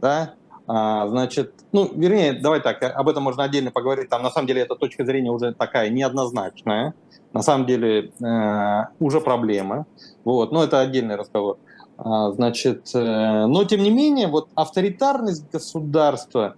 [0.04, 0.34] Да?
[0.66, 4.10] А, значит, ну, вернее, давай так, об этом можно отдельно поговорить.
[4.10, 6.92] Там, на самом деле, эта точка зрения уже такая неоднозначная.
[7.32, 9.86] На самом деле, э, уже проблема.
[10.24, 11.56] Вот, но это отдельный разговор.
[11.96, 16.54] А, значит, э, но тем не менее, вот авторитарность государства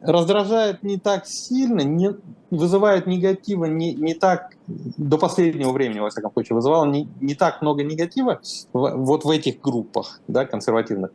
[0.00, 2.14] раздражает не так сильно, не,
[2.50, 7.60] вызывает негатива не, не так, до последнего времени, во всяком случае, вызывало не, не так
[7.60, 8.40] много негатива
[8.72, 11.10] в, вот в этих группах, да, консервативных,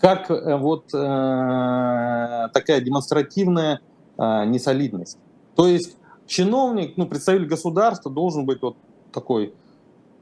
[0.00, 3.80] как э, вот э, такая демонстративная
[4.16, 5.18] э, несолидность.
[5.56, 8.76] То есть чиновник, ну, представитель государства должен быть вот
[9.12, 9.54] такой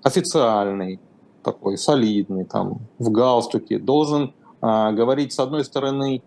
[0.03, 1.01] официальный,
[1.43, 6.23] такой солидный, там, в галстуке, должен э, говорить, с одной стороны,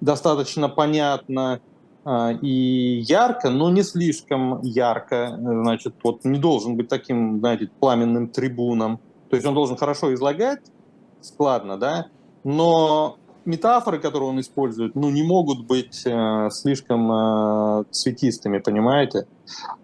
[0.00, 1.60] достаточно понятно
[2.04, 8.28] э, и ярко, но не слишком ярко, значит, вот не должен быть таким, знаете, пламенным
[8.28, 10.60] трибуном, то есть он должен хорошо излагать,
[11.22, 12.08] складно, да,
[12.44, 19.26] но метафоры, которые он использует, ну, не могут быть э, слишком э, цветистыми, понимаете?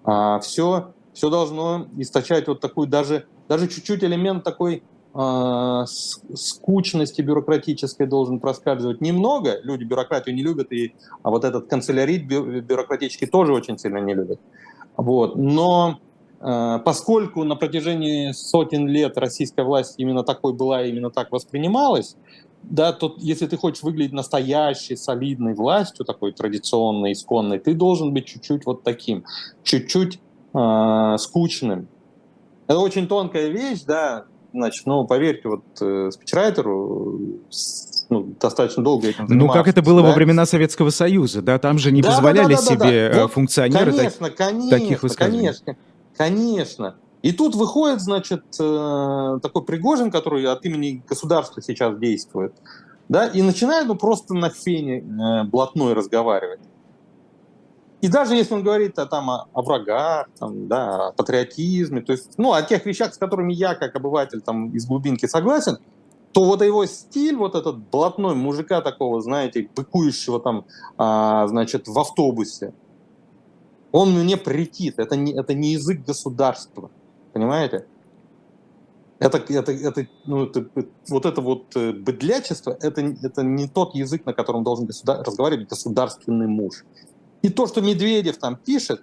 [0.04, 4.82] А, все, все должно источать вот такую даже, даже чуть-чуть элемент такой
[5.14, 5.82] э,
[6.34, 9.00] скучности бюрократической должен проскальзывать.
[9.00, 13.98] Немного, люди бюрократию не любят, и, а вот этот канцелярит бю, бюрократический тоже очень сильно
[13.98, 14.40] не любят.
[14.96, 15.36] Вот.
[15.36, 15.98] Но
[16.40, 22.16] э, поскольку на протяжении сотен лет российская власть именно такой была именно так воспринималась,
[22.62, 28.26] да, тут, если ты хочешь выглядеть настоящей, солидной властью, такой традиционной, исконной, ты должен быть
[28.26, 29.24] чуть-чуть вот таким,
[29.62, 30.20] чуть-чуть
[30.54, 31.88] э, скучным.
[32.66, 37.20] Это очень тонкая вещь, да, значит, ну, поверьте, вот э, спичрайтеру
[38.10, 40.08] ну, достаточно долго этим Ну, как это было да?
[40.08, 43.14] во времена Советского Союза, да, там же не да, позволяли да, да, да, себе да,
[43.14, 43.28] да.
[43.28, 45.38] функционеры конечно, так, конечно, таких высказываний.
[45.46, 45.76] Конечно,
[46.16, 46.94] конечно.
[47.28, 52.54] И тут выходит, значит, э, такой Пригожин, который от имени государства сейчас действует,
[53.10, 56.60] да, и начинает ну, просто на фене э, блатной разговаривать.
[58.00, 62.38] И даже если он говорит о, там, о врагах, там, да, о патриотизме, то есть,
[62.38, 65.76] ну, о тех вещах, с которыми я, как обыватель там, из глубинки согласен,
[66.32, 70.64] то вот его стиль, вот этот блатной мужика такого, знаете, быкующего там,
[70.96, 72.72] а, значит, в автобусе,
[73.92, 74.98] он мне претит.
[74.98, 76.90] Это не, это не язык государства.
[77.38, 77.86] Понимаете?
[79.20, 80.66] Это, это, это, ну, это,
[81.08, 85.68] вот это вот э, быдлячество, это, это не тот язык, на котором должен государ, разговаривать
[85.68, 86.84] государственный муж.
[87.42, 89.02] И то, что Медведев там пишет,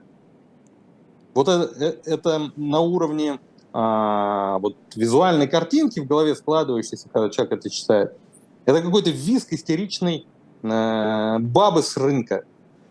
[1.34, 3.40] вот это, э, это на уровне
[3.72, 8.18] а, вот визуальной картинки в голове складывающейся, когда человек это читает.
[8.66, 10.28] Это какой-то виск истеричной
[10.62, 12.44] э, бабы с рынка,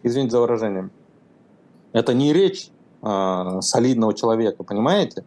[0.02, 0.88] извините за выражение.
[1.92, 2.70] Это не речь
[3.02, 5.24] э, солидного человека, понимаете?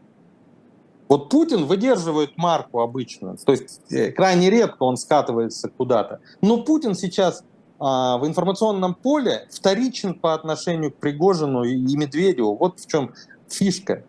[1.08, 6.20] Вот Путин выдерживает марку обычно, то есть э, крайне редко он скатывается куда-то.
[6.42, 7.44] Но Путин сейчас
[7.80, 12.56] а, в информационном поле вторичен по отношению к Пригожину и, Медведеву.
[12.56, 13.14] Вот в чем
[13.48, 14.04] фишка.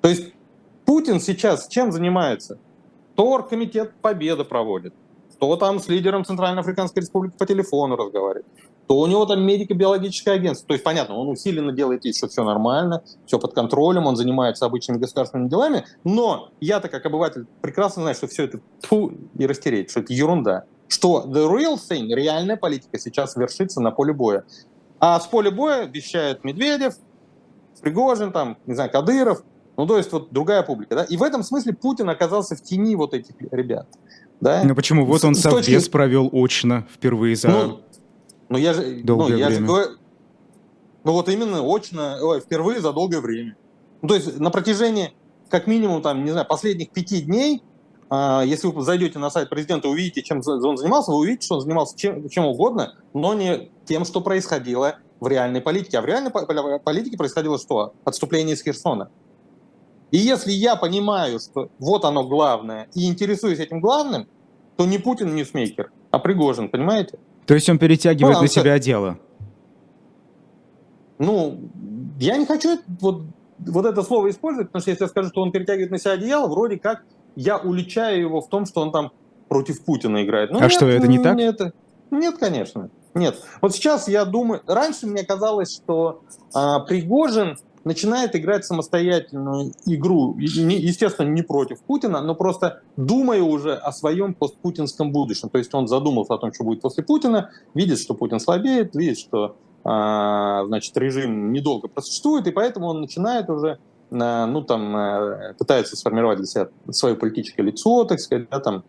[0.00, 0.32] То есть
[0.84, 2.58] Путин сейчас чем занимается?
[3.14, 4.92] То Оргкомитет Победы проводит,
[5.38, 8.46] то там с лидером Центральноафриканской Республики по телефону разговаривает,
[8.86, 10.68] то у него там медико-биологическое агентство.
[10.68, 14.66] То есть, понятно, он усиленно делает вид, что все нормально, все под контролем, он занимается
[14.66, 19.90] обычными государственными делами, но я-то как обыватель прекрасно знаю, что все это тьфу, и растереть,
[19.90, 20.64] что это ерунда.
[20.88, 24.44] Что the real thing, реальная политика сейчас вершится на поле боя.
[25.00, 26.94] А с поля боя вещает Медведев,
[27.80, 29.42] Пригожин, там, не знаю, Кадыров,
[29.76, 31.04] ну, то есть вот другая публика, да.
[31.04, 33.88] И в этом смысле Путин оказался в тени вот этих ребят.
[34.40, 34.62] Да?
[34.64, 35.04] Ну почему?
[35.04, 35.90] Вот он совбез точки...
[35.90, 37.80] провел очно впервые за ну,
[38.48, 39.60] но я же, долгое ну, я время.
[39.60, 39.90] Же говорю,
[41.04, 43.56] ну вот именно очно, ой, впервые за долгое время.
[44.02, 45.12] Ну, то есть на протяжении,
[45.48, 47.62] как минимум, там, не знаю, последних пяти дней,
[48.10, 51.60] э, если вы зайдете на сайт президента, увидите, чем он занимался, вы увидите, что он
[51.62, 55.98] занимался чем, чем угодно, но не тем, что происходило в реальной политике.
[55.98, 57.94] А в реальной политике происходило что?
[58.04, 59.10] Отступление из Херсона.
[60.10, 64.28] И если я понимаю, что вот оно главное, и интересуюсь этим главным,
[64.76, 67.18] то не Путин ньюсмейкер, а Пригожин, понимаете?
[67.46, 69.18] То есть он перетягивает ну, на себя одеяло?
[71.18, 71.60] Ну,
[72.18, 73.22] я не хочу вот,
[73.58, 76.48] вот это слово использовать, потому что если я скажу, что он перетягивает на себя одеяло,
[76.48, 77.04] вроде как
[77.36, 79.12] я уличаю его в том, что он там
[79.48, 80.50] против Путина играет.
[80.50, 81.36] Ну, а нет, что, это не так?
[81.36, 81.60] Нет,
[82.10, 82.90] нет, конечно.
[83.14, 83.40] Нет.
[83.60, 84.62] Вот сейчас я думаю...
[84.66, 92.34] Раньше мне казалось, что а, Пригожин начинает играть самостоятельную игру, естественно, не против Путина, но
[92.34, 95.48] просто думая уже о своем постпутинском будущем.
[95.48, 99.18] То есть он задумался о том, что будет после Путина, видит, что Путин слабеет, видит,
[99.18, 103.78] что а, значит, режим недолго просуществует, и поэтому он начинает уже
[104.10, 108.84] ну, там, пытается сформировать для себя свое политическое лицо, так сказать, да, там,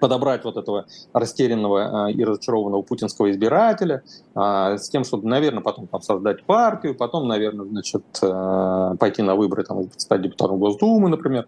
[0.00, 4.02] подобрать вот этого растерянного и разочарованного путинского избирателя
[4.34, 9.88] с тем, чтобы, наверное, потом там, создать партию, потом, наверное, значит, пойти на выборы, там,
[9.96, 11.46] стать депутатом Госдумы, например.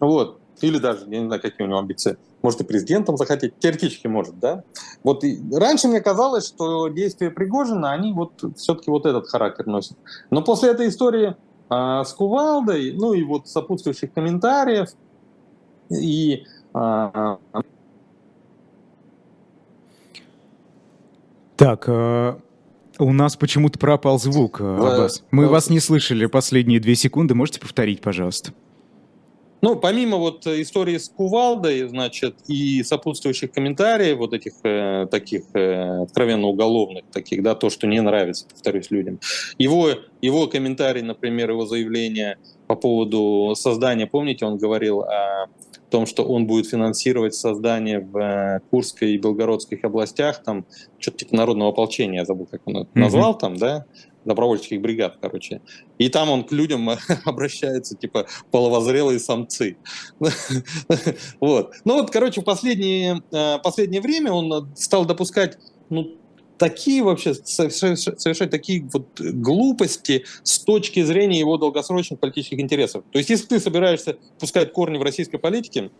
[0.00, 0.38] Вот.
[0.60, 2.16] Или даже, я не знаю, какие у него амбиции.
[2.40, 3.58] Может, и президентом захотеть.
[3.58, 4.62] Теоретически может, да?
[5.02, 9.96] Вот и раньше мне казалось, что действия Пригожина, они вот все-таки вот этот характер носят.
[10.30, 11.34] Но после этой истории
[11.68, 14.90] а, с Кувалдой, ну и вот сопутствующих комментариев,
[15.90, 17.38] и а,
[21.56, 22.34] Так, э,
[22.98, 25.24] у нас почему-то пропал звук, э, Аббас.
[25.30, 27.34] Мы вас не слышали последние две секунды.
[27.34, 28.52] Можете повторить, пожалуйста?
[29.62, 36.02] Ну, помимо вот истории с Кувалдой, значит, и сопутствующих комментариев, вот этих э, таких э,
[36.02, 39.20] откровенно уголовных, таких, да, то, что не нравится, повторюсь, людям,
[39.58, 45.46] его, его комментарий, например, его заявление по поводу создания, помните, он говорил о
[45.92, 50.66] том, что он будет финансировать создание в э, Курской и Белгородских областях, там,
[50.98, 53.38] что-то типа народного ополчения, я забыл, как он это назвал, mm-hmm.
[53.38, 53.84] там, да,
[54.24, 55.60] добровольческих бригад, короче.
[55.98, 56.90] И там он к людям
[57.24, 59.76] обращается, типа, половозрелые самцы.
[61.40, 61.74] вот.
[61.84, 65.58] Ну вот, короче, в последнее, э, последнее время он стал допускать,
[65.90, 66.16] ну,
[66.62, 73.02] такие вообще, совершать такие вот глупости с точки зрения его долгосрочных политических интересов.
[73.10, 75.90] То есть, если ты собираешься пускать корни в российской политике,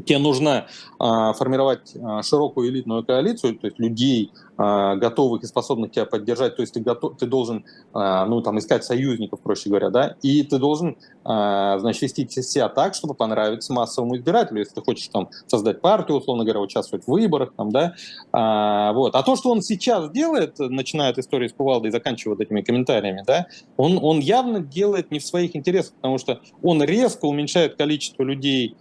[0.00, 0.66] тебе нужно
[0.98, 6.56] а, формировать а, широкую элитную коалицию, то есть людей, а, готовых и способных тебя поддержать,
[6.56, 10.42] то есть ты, готов, ты должен а, ну, там, искать союзников, проще говоря, да, и
[10.42, 15.28] ты должен а, значит, вести себя так, чтобы понравиться массовому избирателю, если ты хочешь там,
[15.46, 17.94] создать партию, условно говоря, участвовать в выборах, там, да,
[18.32, 19.14] а, вот.
[19.14, 22.62] А то, что он сейчас делает, начиная от истории с Кувалдой и заканчивая вот этими
[22.62, 27.76] комментариями, да, он, он явно делает не в своих интересах, потому что он резко уменьшает
[27.76, 28.76] количество людей,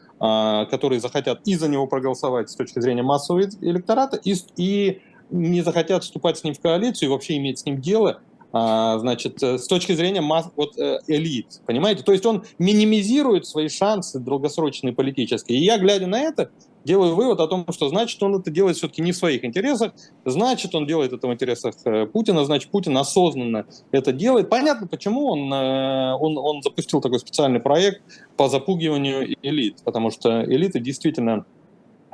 [0.70, 6.04] которые захотят и за него проголосовать с точки зрения массового электората, и, и не захотят
[6.04, 8.22] вступать с ним в коалицию и вообще иметь с ним дело,
[8.56, 12.04] а, значит, э, с точки зрения масс, вот, э, элит, понимаете?
[12.04, 15.58] То есть он минимизирует свои шансы долгосрочные политические.
[15.58, 16.52] И я, глядя на это,
[16.86, 19.94] делаю вывод о том, что значит он это делает все-таки не в своих интересах,
[20.26, 24.50] значит он делает это в интересах э, Путина, значит Путин осознанно это делает.
[24.50, 28.02] Понятно, почему он, э, он, он запустил такой специальный проект
[28.38, 31.46] по запугиванию элит, потому что элиты действительно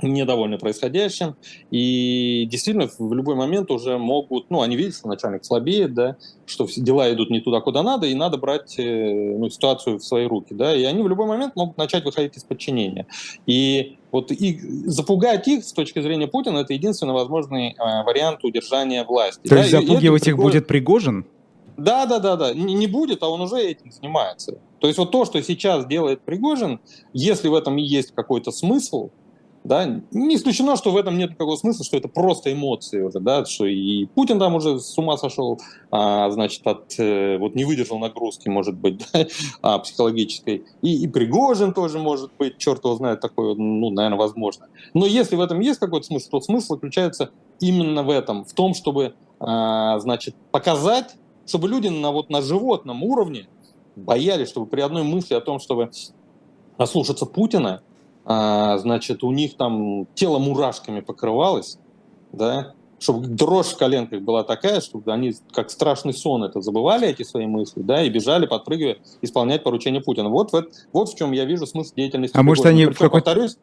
[0.02, 1.36] недовольны происходящим,
[1.72, 6.68] и действительно в любой момент уже могут, ну, они видят, что начальник слабеет, да, что
[6.76, 10.54] дела идут не туда, куда надо, и надо брать э, ну, ситуацию в свои руки,
[10.54, 13.08] да, и они в любой момент могут начать выходить из подчинения.
[13.46, 19.04] И вот и запугать их с точки зрения Путина это единственный возможный э, вариант удержания
[19.04, 19.44] власти.
[19.44, 19.58] То да?
[19.60, 21.26] есть запугивать их будет Пригожин?
[21.80, 22.54] Да, да, да, да.
[22.54, 24.60] Не, не будет, а он уже этим занимается.
[24.80, 26.80] То есть вот то, что сейчас делает Пригожин,
[27.14, 29.12] если в этом и есть какой-то смысл,
[29.64, 29.86] да?
[30.12, 33.66] Не исключено, что в этом нет никакого смысла, что это просто эмоции уже, да, что
[33.66, 35.60] и Путин там уже с ума сошел,
[35.92, 39.26] а, значит, от, э, вот не выдержал нагрузки, может быть, да,
[39.62, 44.68] а, психологической, и, и Пригожин тоже может быть, черт его знает, такое, ну, наверное, возможно.
[44.94, 48.74] Но если в этом есть какой-то смысл, то смысл заключается именно в этом, в том,
[48.74, 53.48] чтобы, а, значит, показать, чтобы люди на, вот, на животном уровне
[53.96, 55.92] боялись, чтобы при одной мысли о том, чтобы
[56.78, 57.82] ослушаться Путина,
[58.26, 61.78] а, значит, у них там тело мурашками покрывалось,
[62.32, 67.24] да, чтобы дрожь в коленках была такая, чтобы они как страшный сон это забывали, эти
[67.24, 70.30] свои мысли, да, и бежали, подпрыгивая, исполнять поручения Путина.
[70.30, 72.38] Вот, вот, вот в чем я вижу смысл деятельности.
[72.38, 73.26] А может, они в какой-то...
[73.26, 73.58] Повторюсь,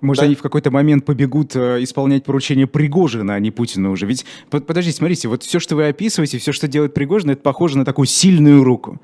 [0.00, 0.26] может, да?
[0.26, 4.06] они в какой-то момент побегут э, исполнять поручение Пригожина, а не Путина уже.
[4.06, 7.84] Ведь, подождите, смотрите, вот все, что вы описываете, все, что делает Пригожин, это похоже на
[7.84, 9.00] такую сильную руку.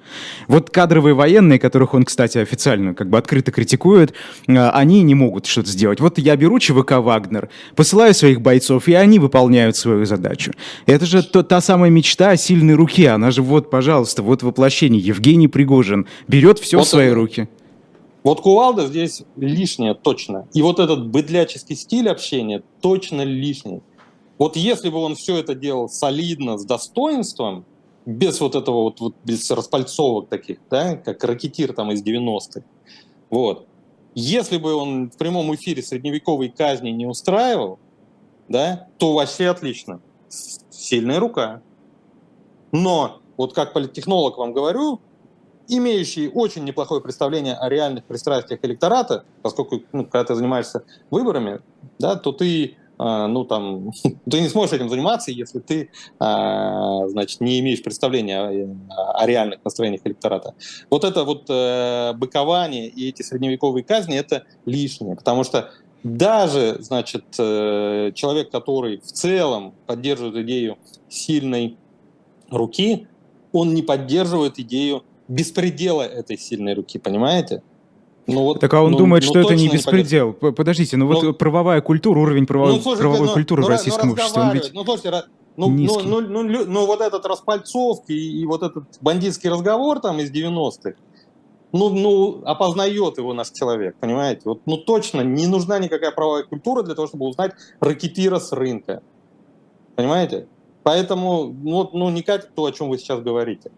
[0.49, 4.13] Вот кадровые военные, которых он, кстати, официально как бы открыто критикует,
[4.47, 6.01] э, они не могут что-то сделать.
[6.01, 10.53] Вот я беру ЧВК «Вагнер», посылаю своих бойцов, и они выполняют свою задачу.
[10.87, 13.11] Это же то, та самая мечта о сильной руке.
[13.11, 15.01] Она же вот, пожалуйста, вот воплощение.
[15.01, 17.49] Евгений Пригожин берет все вот в свои руки.
[18.23, 20.49] Вот Кувалда здесь лишнее точно.
[20.55, 23.83] И вот этот быдляческий стиль общения точно лишний.
[24.39, 27.65] Вот если бы он все это делал солидно, с достоинством,
[28.07, 32.63] без вот этого вот, вот без распальцовок таких, да, как ракетир там из 90-х,
[33.31, 33.67] вот.
[34.15, 37.79] Если бы он в прямом эфире средневековой казни не устраивал,
[38.49, 40.01] да, то вообще отлично.
[40.29, 41.63] Сильная рука.
[42.73, 45.01] Но, вот как политтехнолог вам говорю,
[45.69, 51.61] имеющий очень неплохое представление о реальных пристрастиях электората, поскольку, ну, когда ты занимаешься выборами,
[51.99, 53.91] да, то ты а, ну там,
[54.31, 55.91] ты не сможешь этим заниматься, если ты,
[56.21, 60.55] а, значит, не имеешь представления о, о реальных настроениях электората.
[60.89, 65.71] Вот это вот э, быкование и эти средневековые казни, это лишнее, потому что
[66.05, 71.77] даже, значит, э, человек, который в целом поддерживает идею сильной
[72.51, 73.09] руки,
[73.53, 77.63] он не поддерживает идею беспредела этой сильной руки, понимаете?
[78.27, 80.37] Ну, вот, так а он ну, думает, ну, что это не беспредел.
[80.41, 83.67] Не Подождите, ну, ну вот правовая культура, уровень правовой, ну, слушайте, правовой ну, культуры ну,
[83.67, 85.25] в российском ну, обществе, он ведь ну, слушайте,
[85.57, 90.21] ну, ну, ну, ну, ну, вот этот распальцовки и, и вот этот бандитский разговор там
[90.21, 90.95] из 90-х,
[91.73, 94.43] ну, ну, опознает его наш человек, понимаете?
[94.45, 99.03] Вот, ну, точно, не нужна никакая правовая культура для того, чтобы узнать ракетира с рынка.
[99.97, 100.47] Понимаете?
[100.85, 103.73] Поэтому, ну, ну не как то, о чем вы сейчас говорите.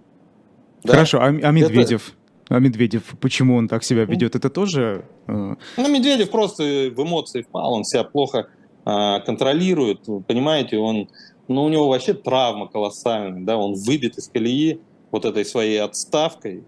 [0.86, 1.24] Хорошо, да?
[1.24, 2.08] а, а Медведев?
[2.08, 2.56] Это...
[2.56, 5.04] А Медведев, почему он так себя ведет, это тоже...
[5.26, 5.54] Э...
[5.76, 8.48] Ну, Медведев просто в эмоции впал, он себя плохо
[8.84, 11.08] э, контролирует, понимаете, он,
[11.48, 14.80] ну, у него вообще травма колоссальная, да, он выбит из колеи
[15.10, 16.64] вот этой своей отставкой,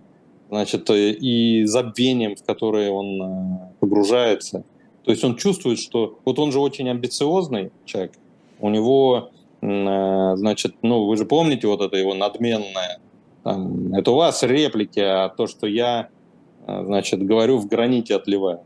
[0.48, 4.64] значит, и забвением, в которое он э, погружается.
[5.04, 6.18] То есть он чувствует, что...
[6.24, 8.12] Вот он же очень амбициозный человек,
[8.60, 13.00] у него, э, значит, ну, вы же помните вот это его надменное
[13.47, 16.09] там, это у вас реплики, а то, что я,
[16.66, 18.62] а, значит, говорю, в граните отливаю.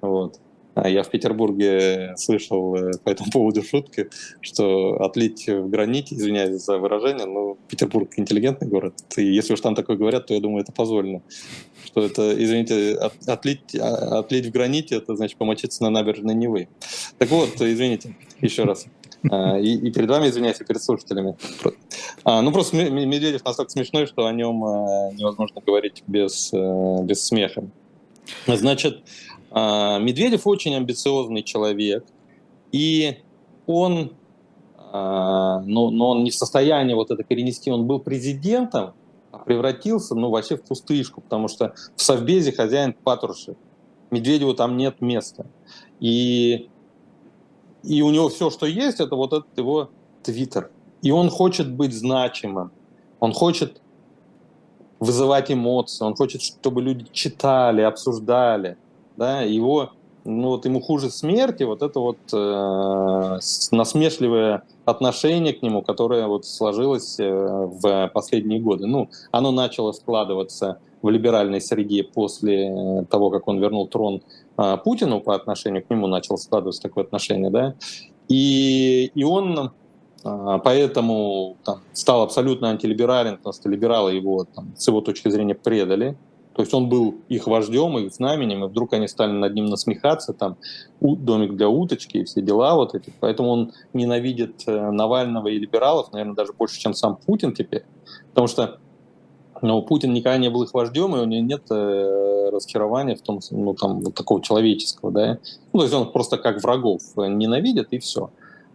[0.00, 0.38] Вот.
[0.76, 4.08] А я в Петербурге слышал э, по этому поводу шутки,
[4.40, 9.74] что отлить в граните, извиняюсь за выражение, но Петербург интеллигентный город, и если уж там
[9.74, 11.22] такое говорят, то я думаю, это позволено.
[11.84, 16.68] Что это, извините, от, отлить, а, отлить в граните, это значит помочиться на набережной Невы.
[17.18, 18.86] Так вот, извините, еще раз.
[19.28, 21.36] А, и, и перед вами извиняюсь, и перед слушателями.
[22.24, 27.24] А, ну, просто Медведев настолько смешной, что о нем а, невозможно говорить без, э, без
[27.24, 27.64] смеха.
[28.46, 29.02] Значит,
[29.50, 32.04] Медведев очень амбициозный человек,
[32.70, 33.18] и
[33.66, 34.12] он,
[34.92, 37.72] но, но он не в состоянии вот это перенести.
[37.72, 38.92] Он был президентом,
[39.32, 43.56] а превратился, ну, вообще в пустышку, потому что в Совбезе хозяин Патрушев.
[44.12, 45.46] Медведеву там нет места.
[45.98, 46.69] И
[47.82, 49.90] и у него все, что есть, это вот этот его
[50.22, 50.70] твиттер.
[51.02, 52.70] И он хочет быть значимым.
[53.20, 53.80] Он хочет
[54.98, 58.76] вызывать эмоции, он хочет, чтобы люди читали, обсуждали.
[59.16, 59.40] Да?
[59.42, 59.92] Его,
[60.24, 63.38] ну вот ему хуже смерти, вот это вот э,
[63.72, 68.86] насмешливое отношение к нему, которое вот сложилось э, в последние годы.
[68.86, 74.22] Ну, оно начало складываться в либеральной среде после того, как он вернул трон
[74.84, 77.74] Путину по отношению к нему начал складываться такое отношение, да,
[78.28, 79.72] и, и он
[80.22, 85.54] а, поэтому там, стал абсолютно антилиберален, потому что либералы его там, с его точки зрения
[85.54, 86.16] предали.
[86.54, 90.32] То есть он был их вождем, их знаменем, и вдруг они стали над ним насмехаться,
[90.34, 90.56] там,
[91.00, 93.14] домик для уточки и все дела вот эти.
[93.20, 97.84] Поэтому он ненавидит э, Навального и либералов, наверное, даже больше, чем сам Путин теперь.
[98.30, 98.78] Потому что
[99.62, 103.40] но Путин никогда не был их вождем, и у него нет э, разочарования в том,
[103.50, 105.38] ну, там, вот такого человеческого, да.
[105.72, 108.30] Ну, то есть он просто как врагов ненавидит, и все.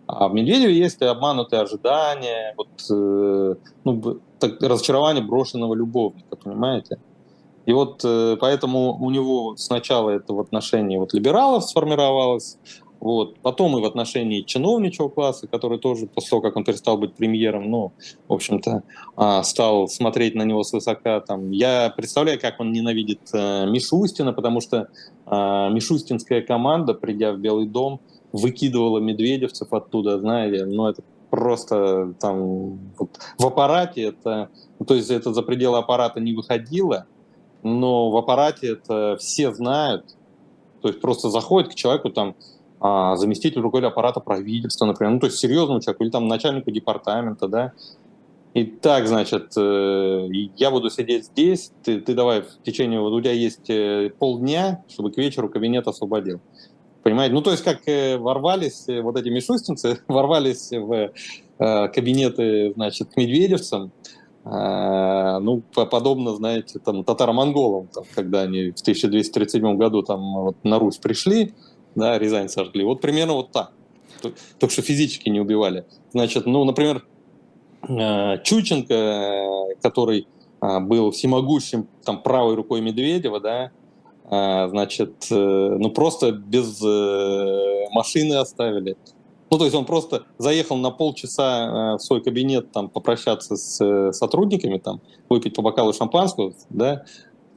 [0.07, 6.97] А в Медведеве есть обманутые ожидания, вот, э, ну, так, разочарование брошенного любовника, понимаете?
[7.65, 12.57] И вот э, поэтому у него сначала это в отношении вот либералов сформировалось,
[13.05, 13.37] вот.
[13.43, 17.69] Потом и в отношении чиновничьего класса, который тоже после того, как он перестал быть премьером,
[17.69, 17.91] ну,
[18.27, 18.81] в общем-то,
[19.15, 21.19] а, стал смотреть на него свысока.
[21.19, 21.51] Там.
[21.51, 24.87] Я представляю, как он ненавидит э, Мишустина, потому что
[25.27, 27.99] э, Мишустинская команда, придя в Белый дом,
[28.31, 34.49] выкидывала медведевцев оттуда, знаете, ну, это просто там вот, в аппарате это,
[34.83, 37.05] то есть это за пределы аппарата не выходило,
[37.61, 40.05] но в аппарате это все знают,
[40.81, 42.35] то есть просто заходит к человеку там
[42.87, 47.47] а, заместитель руководителя аппарата правительства, например, ну, то есть серьезному человеку, или там начальнику департамента,
[47.47, 47.73] да,
[48.53, 53.19] и так, значит, э, я буду сидеть здесь, ты, ты давай в течение, вот у
[53.19, 56.41] тебя есть э, полдня, чтобы к вечеру кабинет освободил.
[57.01, 57.33] Понимаете?
[57.33, 61.11] Ну, то есть, как э, ворвались вот эти мишустинцы, ворвались в
[61.57, 63.91] кабинеты, значит, к медведевцам,
[64.43, 70.97] ну, подобно, знаете, там, татаро-монголам, там, когда они в 1237 году там вот на Русь
[70.97, 71.53] пришли,
[71.95, 72.83] да, Рязань сожгли.
[72.83, 73.71] Вот примерно вот так.
[74.59, 75.85] Только что физически не убивали.
[76.11, 77.05] Значит, ну, например,
[77.87, 80.27] э, Чученко, который
[80.61, 83.71] э, был всемогущим там правой рукой Медведева, да,
[84.29, 86.81] э, значит, ну просто без
[87.91, 88.97] машины оставили.
[89.51, 94.79] Ну, то есть он просто заехал на полчаса в свой кабинет там попрощаться с сотрудниками,
[94.79, 97.05] там, выпить по бокалу шампанского, да,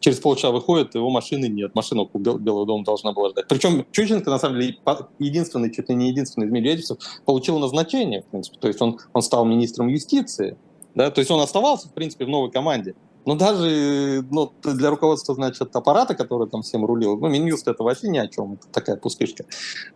[0.01, 1.75] Через полчаса выходит, его машины нет.
[1.75, 3.47] Машина у Белого дома должна была ждать.
[3.49, 4.77] Причем Чученко, на самом деле,
[5.19, 8.59] единственный, чуть ли не единственный из медведевцев, получил назначение, в принципе.
[8.61, 10.57] То есть он, он стал министром юстиции.
[10.95, 11.11] Да?
[11.11, 12.95] То есть он оставался, в принципе, в новой команде.
[13.25, 18.09] Но даже ну, для руководства, значит, аппарата, который там всем рулил, ну, Минюст это вообще
[18.09, 19.45] ни о чем, это такая пустышка.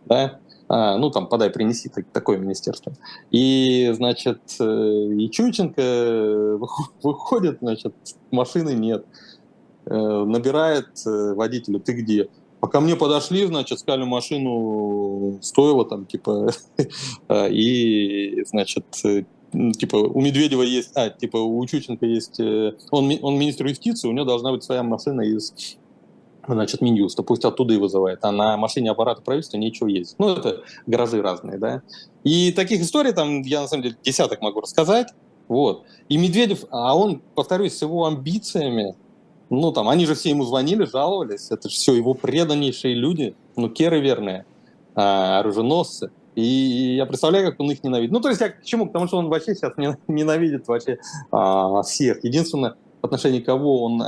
[0.05, 0.39] Да?
[0.69, 2.93] А, ну, там, подай, принеси так, такое министерство.
[3.31, 4.63] И, значит, э,
[5.17, 6.59] и Чученко
[7.03, 7.95] выходит, значит,
[8.31, 9.05] машины нет.
[9.85, 12.29] Э, набирает э, водителя, ты где?
[12.59, 16.49] Пока мне подошли, значит, сказали, машину стоило там, типа,
[17.49, 18.85] и, значит,
[19.51, 24.25] типа, у Медведева есть, а, типа, у Чученко есть, он, он министр юстиции, у него
[24.25, 25.53] должна быть своя машина из
[26.47, 30.15] значит, Минюста, пусть оттуда и вызывает, а на машине аппарата правительства нечего ездить.
[30.19, 31.81] Ну, это гаражи разные, да.
[32.23, 35.07] И таких историй там, я на самом деле десяток могу рассказать,
[35.47, 35.83] вот.
[36.09, 38.95] И Медведев, а он, повторюсь, с его амбициями,
[39.61, 43.69] ну, там, они же все ему звонили, жаловались, это же все его преданнейшие люди, ну,
[43.69, 44.45] керы верные,
[44.95, 46.11] а, оруженосцы.
[46.35, 48.11] И я представляю, как он их ненавидит.
[48.11, 48.87] Ну, то есть я к чему?
[48.87, 49.73] Потому что он вообще сейчас
[50.07, 50.97] ненавидит вообще
[51.31, 52.23] а, всех.
[52.23, 54.05] Единственное, в отношении кого он э,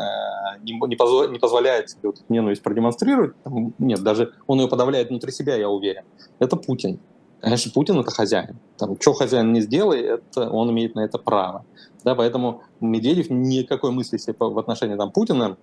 [0.64, 5.10] не, не, позво, не позволяет себе вот ненависть продемонстрировать, там, нет, даже он ее подавляет
[5.10, 6.04] внутри себя, я уверен,
[6.39, 7.00] это Путин.
[7.42, 8.58] Конечно, Путин это хозяин.
[8.78, 11.66] Там, что хозяин не сделает, он имеет на это право.
[12.04, 15.58] Да, поэтому Медведев никакой мысли себе в отношении там, Путина,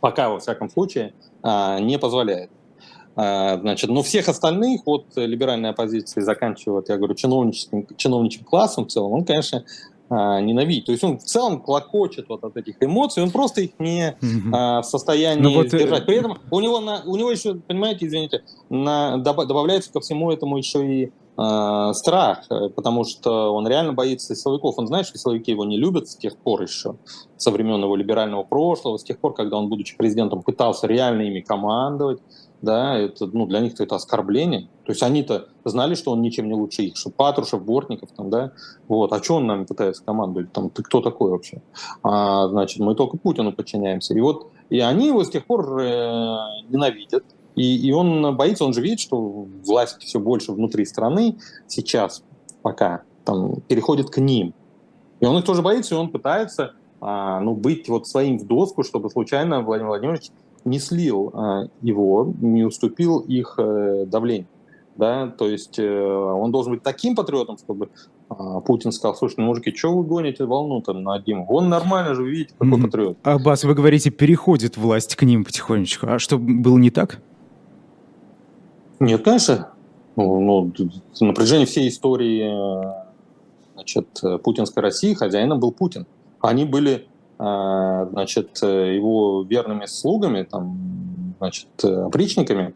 [0.00, 2.50] пока, во всяком случае, а, не позволяет.
[3.16, 8.88] А, значит, но всех остальных, от либеральной оппозиции, заканчивая, я говорю, чиновническим, чиновничьим классом в
[8.88, 9.64] целом, он, конечно,
[10.10, 10.86] а, ненавидеть.
[10.86, 14.56] То есть он в целом клокочет вот от этих эмоций, он просто их не угу.
[14.56, 16.06] а, в состоянии ну, вот, э, сдержать.
[16.06, 20.56] При этом у него, на, у него еще, понимаете, извините, на, добавляется ко всему этому
[20.56, 24.76] еще и а, страх, э, потому что он реально боится силовиков.
[24.76, 26.96] Он знает, что силовики его не любят с тех пор еще,
[27.36, 31.40] со времен его либерального прошлого, с тех пор, когда он, будучи президентом, пытался реально ими
[31.40, 32.20] командовать
[32.60, 34.68] да, это, ну, для них это оскорбление.
[34.84, 38.52] То есть они-то знали, что он ничем не лучше их, что Патрушев, Бортников, там, да,
[38.88, 41.62] вот, а что он нами пытается командовать, там, ты кто такой вообще?
[42.02, 44.14] А, значит, мы только Путину подчиняемся.
[44.14, 46.36] И вот, и они его с тех пор э,
[46.68, 51.36] ненавидят, и, и он боится, он же видит, что власть все больше внутри страны
[51.66, 52.22] сейчас
[52.62, 54.54] пока там переходит к ним.
[55.20, 58.82] И он их тоже боится, и он пытается а, ну, быть вот своим в доску,
[58.82, 60.30] чтобы случайно Владимир Владимирович
[60.64, 64.48] не слил а, его, не уступил их э, давлению.
[64.96, 65.28] Да?
[65.28, 67.90] То есть э, он должен быть таким патриотом, чтобы
[68.28, 71.46] а, Путин сказал, слушай, ну, мужики, что вы гоните волну там на Диму?
[71.48, 72.82] Он нормально же, видите, какой mm-hmm.
[72.82, 73.18] патриот.
[73.22, 76.06] Аббас, вы говорите, переходит власть к ним потихонечку.
[76.08, 77.20] А что, было не так?
[78.98, 79.70] Нет, конечно.
[80.16, 80.72] Ну, ну,
[81.20, 83.04] на протяжении всей истории э,
[83.74, 84.08] значит,
[84.42, 86.06] путинской России хозяином был Путин.
[86.40, 87.06] Они были
[87.38, 92.74] значит, э, его верными слугами, там, значит, э, опричниками,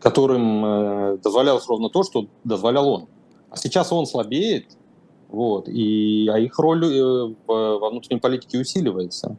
[0.00, 3.06] которым э, дозволялось ровно то, что дозволял он.
[3.50, 4.66] А сейчас он слабеет,
[5.28, 9.36] вот, и, а их роль во внутренней политике усиливается.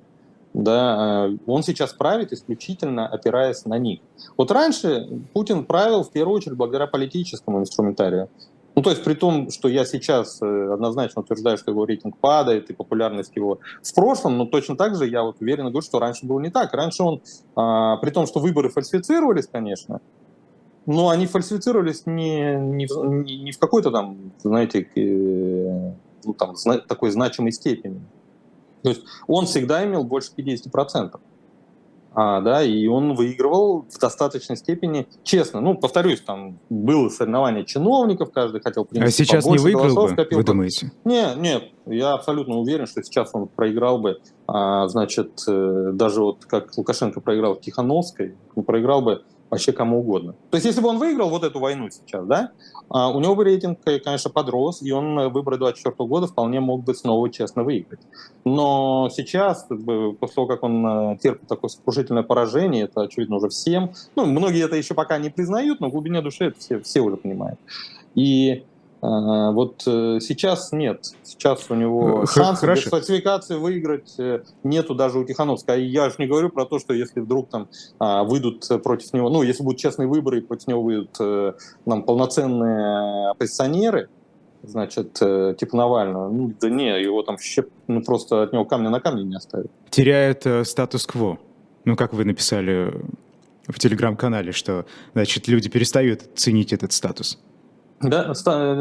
[0.54, 4.00] Да, он сейчас правит исключительно опираясь на них.
[4.36, 8.30] Вот раньше Путин правил в первую очередь благодаря политическому инструментарию.
[8.82, 12.72] Ну, то есть при том, что я сейчас э, однозначно утверждаю, что его рейтинг падает
[12.72, 16.26] и популярность его в прошлом, но точно так же я вот уверенно говорю, что раньше
[16.26, 16.74] было не так.
[16.74, 17.22] Раньше он,
[17.56, 20.02] а, при том, что выборы фальсифицировались, конечно,
[20.88, 22.88] но они фальсифицировались не, не,
[23.44, 26.56] не, в какой-то там, знаете, э, ну, там,
[26.88, 28.02] такой значимой степени.
[28.82, 31.20] То есть он всегда имел больше 50%
[32.14, 35.62] а, да, и он выигрывал в достаточной степени честно.
[35.62, 40.38] Ну, повторюсь, там было соревнование чиновников, каждый хотел принести А сейчас не выиграл бы, скопил.
[40.38, 40.92] вы думаете?
[41.06, 46.46] Нет, нет, я абсолютно уверен, что сейчас он проиграл бы, а, значит, э, даже вот
[46.46, 50.34] как Лукашенко проиграл Тихановской, он проиграл бы вообще кому угодно.
[50.50, 52.52] То есть, если бы он выиграл вот эту войну сейчас, да,
[52.90, 56.84] а, у него бы рейтинг, э, конечно, подрос, и он выборы 2024 года вполне мог
[56.84, 58.00] бы снова честно выиграть.
[58.46, 63.92] Но сейчас, после того, как он э, терпит такое сокрушительное поражение, это очевидно уже всем,
[64.16, 67.18] ну, многие это еще пока не признают, но в глубине души это все, все уже
[67.18, 67.60] понимают.
[68.16, 68.64] И
[69.02, 71.08] вот э, сейчас нет.
[71.24, 75.78] Сейчас у него шансов без фальсификации выиграть э, нету даже у Тихановского.
[75.78, 79.30] И я же не говорю про то, что если вдруг там а, выйдут против него,
[79.30, 81.54] ну, если будут честные выборы, и против него выйдут э,
[81.86, 84.10] там, полноценные оппозиционеры,
[84.62, 89.00] значит, типа Навального, ну, да не, его там щеп, ну, просто от него камня на
[89.00, 89.72] камне не оставят.
[89.90, 91.40] Теряет э, статус-кво.
[91.86, 92.94] Ну, как вы написали
[93.68, 97.40] в телеграм-канале, что, значит, люди перестают ценить этот статус.
[98.02, 98.34] Да,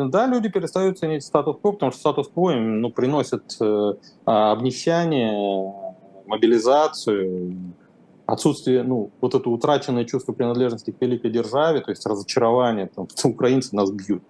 [0.08, 3.94] да, люди перестают ценить статус-кво, потому что статус-кво им ну, приносит э,
[4.24, 5.72] обнищание,
[6.26, 7.74] мобилизацию,
[8.32, 13.74] отсутствие, ну, вот это утраченное чувство принадлежности к великой державе, то есть разочарование, там, украинцы
[13.74, 14.22] нас бьют.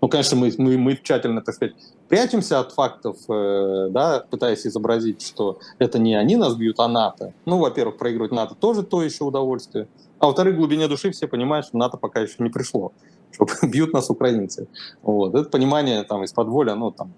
[0.00, 1.74] Ну, конечно, мы, мы, мы тщательно, так сказать,
[2.08, 7.32] прячемся от фактов, э, да, пытаясь изобразить, что это не они нас бьют, а НАТО.
[7.44, 9.88] Ну, во-первых, проигрывать НАТО тоже то еще удовольствие.
[10.18, 12.92] А во-вторых, в глубине души все понимают, что НАТО пока еще не пришло,
[13.32, 14.68] что бьют нас украинцы.
[15.02, 15.34] Вот.
[15.34, 17.12] Это понимание там из-под воли, ну, там,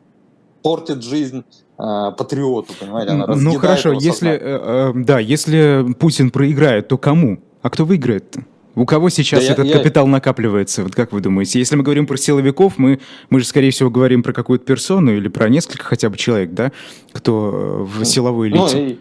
[0.63, 1.45] портит жизнь
[1.79, 3.13] э, патриоту, понимаете?
[3.13, 7.39] Она ну хорошо, если, э, э, да, если Путин проиграет, то кому?
[7.63, 8.45] А кто выиграет-то?
[8.75, 10.13] У кого сейчас да этот я, капитал я...
[10.13, 10.83] накапливается?
[10.83, 11.59] Вот как вы думаете?
[11.59, 15.29] Если мы говорим про силовиков, мы, мы же, скорее всего, говорим про какую-то персону или
[15.29, 16.73] про несколько хотя бы человек, да,
[17.13, 18.77] кто э, в силовой ну, элите.
[18.77, 18.99] Ну, и...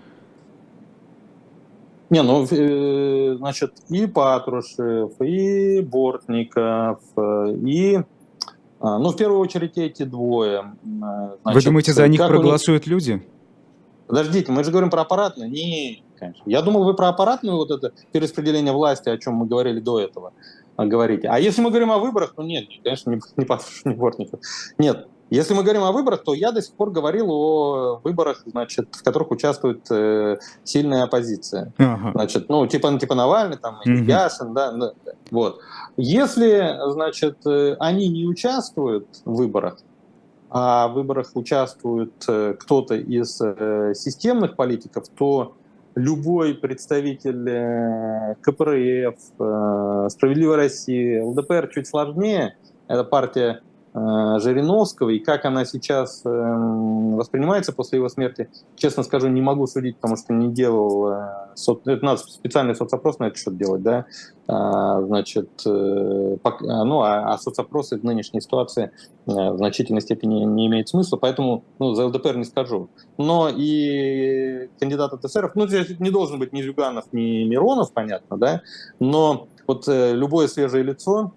[2.11, 8.01] Не, ну, э, значит, и Патрушев, и Бортников, э, и
[8.81, 10.73] а, ну, в первую очередь эти двое.
[10.83, 12.91] Значит, Вы думаете, за них проголосуют них...
[12.91, 13.27] люди?
[14.07, 15.49] Подождите, мы же говорим про аппаратную.
[15.49, 16.43] Не, конечно.
[16.45, 20.33] Я думал, вы про аппаратную вот это перераспределение власти, о чем мы говорили до этого,
[20.75, 21.29] а, говорите.
[21.29, 24.41] А если мы говорим о выборах, то нет, конечно, не, не Патрушев, не Бортников.
[24.77, 28.89] Нет, если мы говорим о выборах, то я до сих пор говорил о выборах, значит,
[28.93, 31.71] в которых участвует э, сильная оппозиция.
[31.77, 32.11] Ага.
[32.13, 33.91] Значит, ну, типа, типа Навальный, там, угу.
[33.91, 34.91] Яшин, да, да,
[35.31, 35.61] вот.
[35.95, 39.77] Если, значит, э, они не участвуют в выборах,
[40.49, 45.55] а в выборах участвует э, кто-то из э, системных политиков, то
[45.95, 52.57] любой представитель КПРФ, Справедливой России, ЛДПР чуть сложнее,
[52.89, 53.61] это партия
[53.93, 59.97] Жириновского и как она сейчас эм, воспринимается после его смерти, честно скажу, не могу судить,
[59.97, 61.27] потому что не делал, э,
[61.85, 64.05] это надо специальный соцопрос на это что делать, да,
[64.47, 68.91] а, значит, э, ну, а, а соцопросы в нынешней ситуации
[69.25, 72.89] в значительной степени не имеют смысла, поэтому ну, за ЛДПР не скажу.
[73.17, 78.37] Но и кандидат от СССР, ну, здесь не должен быть ни Зюганов, ни Миронов, понятно,
[78.37, 78.61] да,
[78.99, 81.33] но вот любое свежее лицо,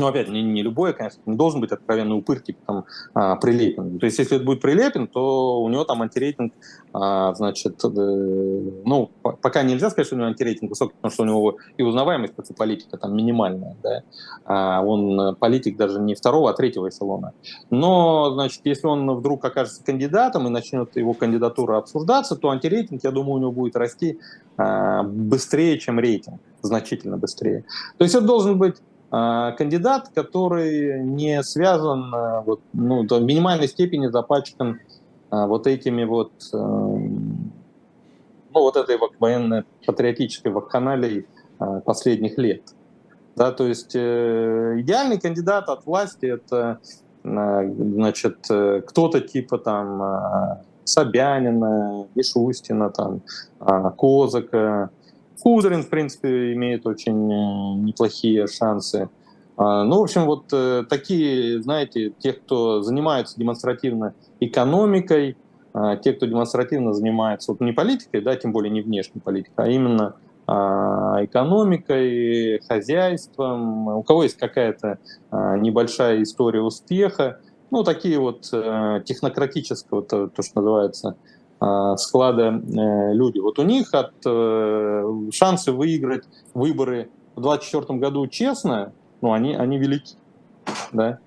[0.00, 2.84] ну, опять, не, не любое, конечно, не должен быть откровенный упырь, типа там
[3.14, 3.98] а, Прилепин.
[3.98, 6.54] То есть, если это будет Прилепин, то у него там антирейтинг,
[6.92, 11.26] а, значит, э, ну, пока нельзя сказать, что у него антирейтинг высокий, потому что у
[11.26, 14.02] него и узнаваемость как политика там минимальная, да.
[14.44, 17.34] А он политик даже не второго, а третьего эшелона.
[17.68, 23.10] Но, значит, если он вдруг окажется кандидатом и начнет его кандидатура обсуждаться, то антирейтинг, я
[23.10, 24.18] думаю, у него будет расти
[24.56, 27.64] а, быстрее, чем рейтинг, значительно быстрее.
[27.98, 28.76] То есть это должен быть
[29.10, 34.80] кандидат, который не связан, а, вот, ну, до минимальной степени запачкан
[35.30, 37.50] а, вот этими вот, ну,
[38.52, 41.26] вот этой военно-патриотической вакханалией
[41.84, 42.62] последних лет.
[43.36, 46.80] Да, то есть э, идеальный кандидат от власти это
[47.22, 53.20] значит, э, кто-то типа там Собянина, Мишустина, там,
[53.98, 54.90] Козака,
[55.40, 59.08] Кудрин, в принципе, имеет очень э, неплохие шансы.
[59.56, 65.36] А, ну, в общем, вот э, такие, знаете, те, кто занимается демонстративно экономикой,
[65.72, 69.68] а, те, кто демонстративно занимается вот не политикой, да, тем более не внешней политикой, а
[69.68, 70.16] именно
[70.46, 74.98] а, экономикой, хозяйством, у кого есть какая-то
[75.30, 77.38] небольшая история успеха,
[77.70, 81.16] ну, такие вот э, технократического, то, то что называется,
[81.96, 83.38] склада э, люди.
[83.38, 89.78] Вот у них от э, шансы выиграть выборы в 2024 году честно, ну, они, они
[89.78, 90.16] велики.
[90.92, 91.18] Да?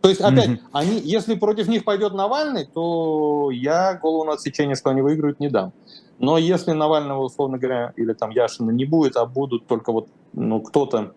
[0.00, 0.68] То есть, опять, mm-hmm.
[0.72, 5.48] они, если против них пойдет Навальный, то я голову на отсечение, что они выиграют, не
[5.48, 5.72] дам.
[6.18, 10.60] Но если Навального, условно говоря, или там Яшина не будет, а будут только вот ну,
[10.60, 11.14] кто-то,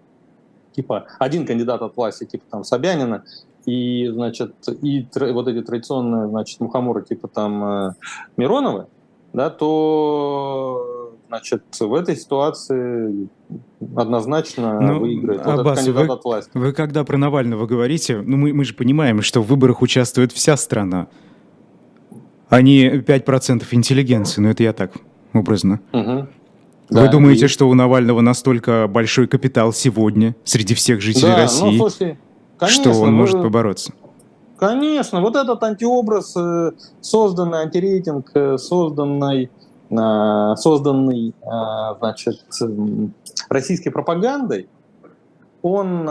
[0.75, 3.23] типа один кандидат от власти, типа там Собянина,
[3.65, 7.93] и, значит, и вот эти традиционные, значит, мухоморы типа там э,
[8.37, 8.87] Миронова,
[9.33, 13.29] да, то, значит, в этой ситуации
[13.95, 16.51] однозначно ну, выиграет вот Аббас, кандидат вы, от власти.
[16.53, 20.57] Вы когда про Навального говорите, ну мы, мы же понимаем, что в выборах участвует вся
[20.57, 21.07] страна,
[22.49, 24.93] а не 5% интеллигенции, ну это я так
[25.33, 25.79] образно.
[25.93, 26.27] Угу.
[26.91, 27.47] Вы да, думаете, и...
[27.47, 31.63] что у Навального настолько большой капитал сегодня среди всех жителей да, ну, России?
[31.63, 32.17] Ну, слушайте,
[32.61, 33.43] Конечно, что он может вы...
[33.43, 33.91] побороться.
[34.55, 39.49] Конечно, вот этот антиобраз, э, созданный антирейтинг, э, созданный,
[39.89, 41.33] э, созданный
[41.97, 42.45] значит,
[43.49, 44.69] российской пропагандой,
[45.63, 46.07] он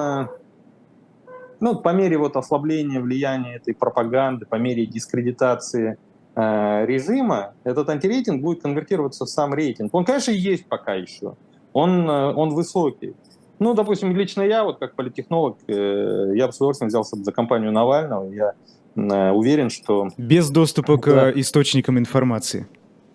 [1.60, 5.98] ну, по мере вот ослабления влияния этой пропаганды, по мере дискредитации
[6.34, 9.94] режима, этот антирейтинг будет конвертироваться в сам рейтинг.
[9.94, 11.34] Он, конечно, есть пока еще,
[11.72, 13.14] он, он высокий.
[13.60, 17.70] Ну, допустим, лично я, вот как политтехнолог, э, я бы с удовольствием взялся за компанию
[17.72, 18.32] Навального.
[18.32, 18.54] Я
[18.96, 20.08] э, уверен, что...
[20.16, 21.32] Без доступа да.
[21.32, 22.66] к источникам информации.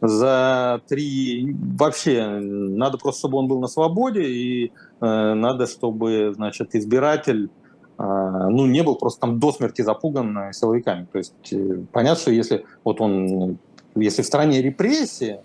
[0.02, 1.56] за три...
[1.78, 4.72] Вообще, надо просто, чтобы он был на свободе, и
[5.02, 7.50] э, надо, чтобы, значит, избиратель
[7.98, 11.08] э, ну, не был просто там до смерти запуган силовиками.
[11.12, 13.58] То есть э, понятно, что если вот он,
[13.96, 15.40] если в стране репрессии,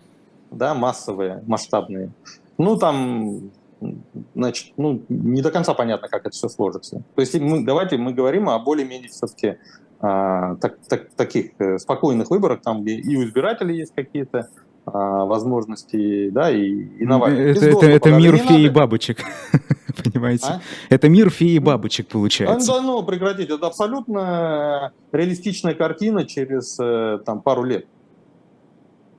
[0.51, 2.11] да, массовые, масштабные,
[2.59, 3.51] ну, там,
[4.45, 7.03] значит, ну, не до конца понятно, как это все сложится.
[7.15, 9.59] То есть мы, давайте мы говорим о более-менее все-таки
[10.01, 14.49] а, так, так, таких э, спокойных выборах, там, где и у избирателей есть какие-то
[14.87, 17.51] а, возможности, да, и, и Навальный.
[17.51, 19.19] Это, это, это мир феи и бабочек,
[20.03, 20.47] понимаете?
[20.47, 20.61] А?
[20.89, 22.73] Это мир феи и бабочек, получается.
[22.73, 23.51] Да, ну, прекратить.
[23.51, 27.87] Это абсолютно реалистичная картина через э, там, пару лет.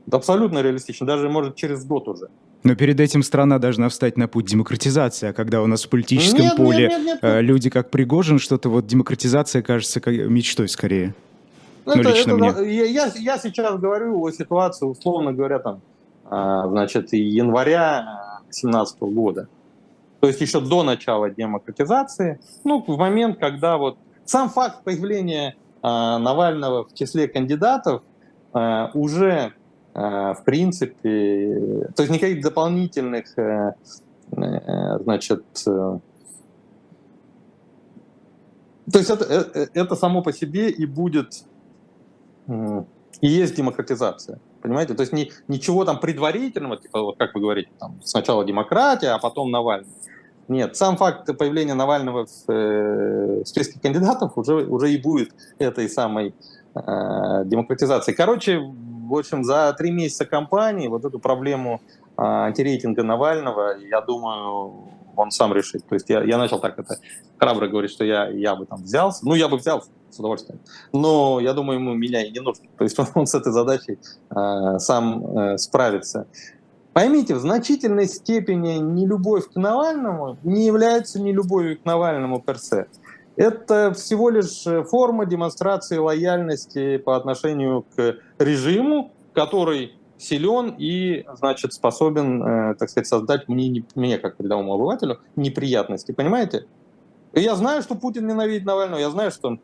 [0.07, 2.29] Это абсолютно реалистично, даже, может, через год уже.
[2.63, 6.41] Но перед этим страна должна встать на путь демократизации, а когда у нас в политическом
[6.41, 7.43] нет, поле нет, нет, нет, нет.
[7.43, 11.15] люди как Пригожин, что-то вот демократизация кажется мечтой скорее.
[11.85, 12.75] Ну, это, лично это, мне.
[12.75, 15.81] Я, я сейчас говорю о ситуации, условно говоря, там,
[16.25, 19.47] а, значит, января 2017 года.
[20.19, 26.19] То есть еще до начала демократизации, ну, в момент, когда вот сам факт появления а,
[26.19, 28.03] Навального в числе кандидатов
[28.93, 29.60] уже Э,
[29.93, 33.73] в принципе, то есть никаких дополнительных, э,
[34.37, 36.01] э, значит, то
[38.93, 41.43] есть это, это само по себе и будет,
[42.47, 44.39] и есть демократизация.
[44.61, 44.93] Понимаете?
[44.93, 49.19] То есть ни, ничего там предварительного, типа, вот как вы говорите, там, сначала демократия, а
[49.19, 49.89] потом Навальный.
[50.47, 56.35] Нет, сам факт появления Навального в, э, списке кандидатов уже, уже и будет этой самой
[56.75, 58.15] э, демократизацией.
[58.15, 58.61] Короче,
[59.11, 61.81] в общем, за три месяца кампании вот эту проблему
[62.15, 65.85] а, антирейтинга Навального, я думаю, он сам решит.
[65.87, 66.97] То есть я, я начал так это
[67.37, 69.25] храбро говорить, что я, я бы там взялся.
[69.25, 70.59] Ну, я бы взялся с удовольствием.
[70.93, 72.65] Но я думаю, ему меня и не нужно.
[72.77, 73.99] То есть он, он с этой задачей
[74.29, 76.27] э, сам э, справится.
[76.93, 82.87] Поймите, в значительной степени нелюбовь к Навальному не является нелюбовью к Навальному персе.
[83.35, 91.73] Это всего лишь э, форма демонстрации лояльности по отношению к режиму, который силен и, значит,
[91.73, 96.11] способен, э, так сказать, создать мне, мне, как рядовому обывателю, неприятности.
[96.11, 96.65] Понимаете?
[97.33, 99.57] И я знаю, что Путин ненавидит Навального, я знаю, что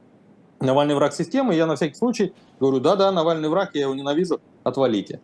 [0.59, 5.19] Навальный враг системы, я на всякий случай говорю, да-да, Навальный враг, я его ненавижу, отвалите.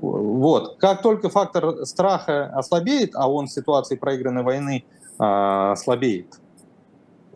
[0.00, 0.76] Вот.
[0.78, 4.84] Как только фактор страха ослабеет, а он в ситуации проигранной войны
[5.18, 6.38] э, слабеет,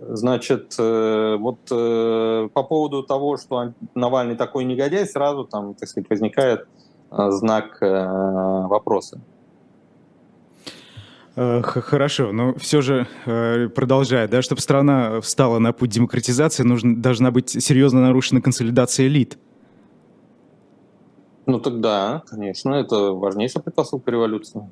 [0.09, 6.11] Значит, э, вот э, по поводу того, что Навальный такой негодяй, сразу там, так сказать,
[6.11, 6.67] возникает
[7.11, 9.21] э, знак вопроса.
[11.35, 13.07] Хорошо, но все же,
[13.75, 19.39] продолжая, да, чтобы страна встала на путь демократизации, нужно, должна быть серьезно нарушена консолидация элит.
[21.47, 24.71] Ну тогда, конечно, это важнейшая предпосылка революции.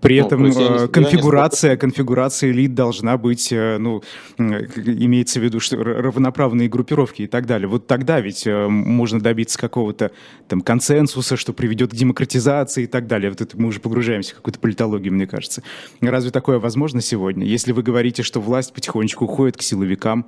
[0.00, 4.02] При ну, этом ну, конфигурация, конфигурация элит должна быть, э, ну,
[4.38, 7.68] имеется в виду, что равноправные группировки и так далее.
[7.68, 10.10] Вот тогда ведь э, можно добиться какого-то
[10.48, 13.30] там консенсуса, что приведет к демократизации и так далее.
[13.30, 15.62] Вот это мы уже погружаемся в какую-то политологию, мне кажется.
[16.00, 17.44] Разве такое возможно сегодня?
[17.46, 20.26] Если вы говорите, что власть потихонечку уходит к силовикам,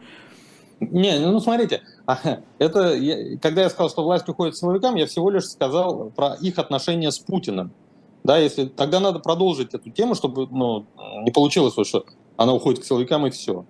[0.90, 1.82] не, ну смотрите,
[2.58, 6.58] это когда я сказал, что власть уходит к силовикам, я всего лишь сказал про их
[6.58, 7.72] отношения с Путиным.
[8.24, 10.86] Да, если тогда надо продолжить эту тему, чтобы ну,
[11.22, 12.04] не получилось, что
[12.36, 13.64] она уходит к силовикам и все.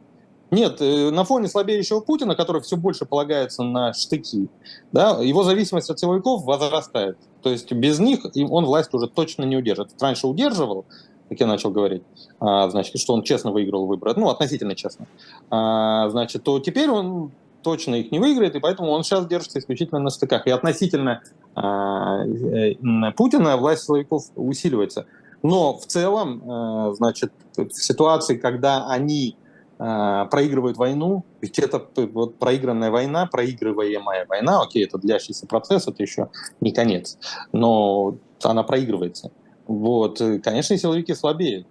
[0.50, 4.50] Нет, э, на фоне слабеющего Путина, который все больше полагается на штыки,
[4.92, 7.16] да, его зависимость от силовиков возрастает.
[7.42, 9.88] То есть без них он власть уже точно не удержит.
[9.98, 10.84] Раньше удерживал,
[11.30, 12.02] как я начал говорить,
[12.38, 15.06] а, значит, что он честно выиграл выборы, ну, относительно честно,
[15.48, 17.30] а, значит, то теперь он
[17.62, 20.46] точно их не выиграет, и поэтому он сейчас держится исключительно на стыках.
[20.46, 21.22] И относительно
[21.54, 22.74] а, э,
[23.16, 25.06] Путина власть силовиков усиливается.
[25.42, 29.36] Но в целом, э, значит, в ситуации, когда они
[29.78, 36.02] э, проигрывают войну, ведь это вот проигранная война, проигрываемая война, окей, это длящийся процесс, это
[36.02, 36.28] еще
[36.60, 37.18] не конец,
[37.52, 39.30] но она проигрывается.
[39.66, 41.66] Вот, конечно, силовики слабеют.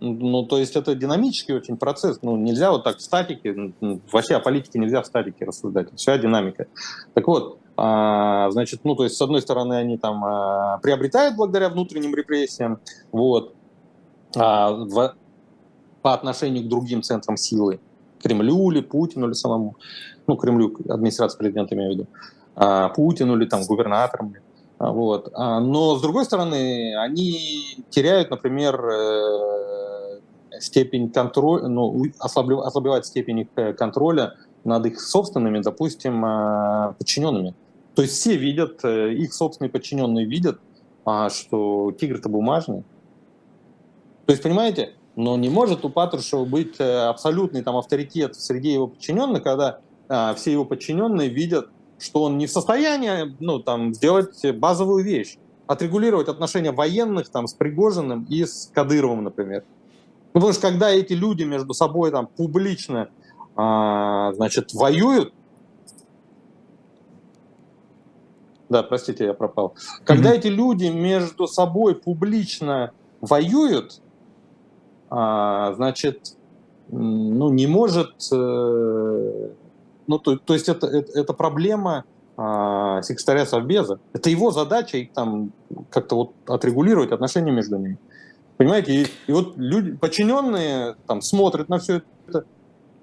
[0.00, 2.20] Ну, то есть это динамический очень процесс.
[2.22, 3.72] Ну, нельзя вот так в статике,
[4.12, 5.88] вообще о политике нельзя в статике рассуждать.
[5.96, 6.66] Вся динамика.
[7.14, 11.68] Так вот, а, значит, ну, то есть, с одной стороны, они там а, приобретают благодаря
[11.68, 12.78] внутренним репрессиям,
[13.12, 13.54] вот,
[14.36, 14.86] а,
[16.02, 17.80] по отношению к другим центрам силы,
[18.22, 19.76] Кремлю или Путину или самому,
[20.26, 22.06] ну, Кремлю, администрация президента имею в виду,
[22.94, 24.34] Путину или там губернаторам,
[24.78, 25.32] вот.
[25.36, 30.20] Но, с другой стороны, они теряют, например, э,
[30.60, 36.22] степень контроля, ну, ослабевает степень их э, контроля над их собственными, допустим,
[36.96, 37.54] подчиненными.
[37.94, 40.60] То есть все видят, э, их собственные подчиненные видят,
[41.04, 42.84] а, что тигр-то бумажный.
[44.26, 48.86] То есть, понимаете, но не может у Патрушева быть абсолютный там, авторитет в среде его
[48.86, 54.44] подчиненных, когда а, все его подчиненные видят, что он не в состоянии ну, там, сделать
[54.54, 59.64] базовую вещь, отрегулировать отношения военных там, с Пригожиным и с Кадыровым, например.
[60.34, 63.08] Ну, потому что когда эти люди между собой там, публично
[63.56, 65.34] а, значит, воюют,
[68.68, 69.74] да, простите, я пропал.
[70.04, 70.38] Когда mm-hmm.
[70.38, 74.00] эти люди между собой публично воюют,
[75.10, 76.36] а, значит,
[76.90, 79.50] ну, не может, э,
[80.08, 82.04] ну, то, то есть это, это, это проблема
[82.36, 84.00] а, секретаря Совбеза.
[84.12, 85.52] Это его задача их там
[85.90, 87.98] как-то вот отрегулировать отношения между ними.
[88.56, 92.44] Понимаете, и, и вот люди, подчиненные там смотрят на все это,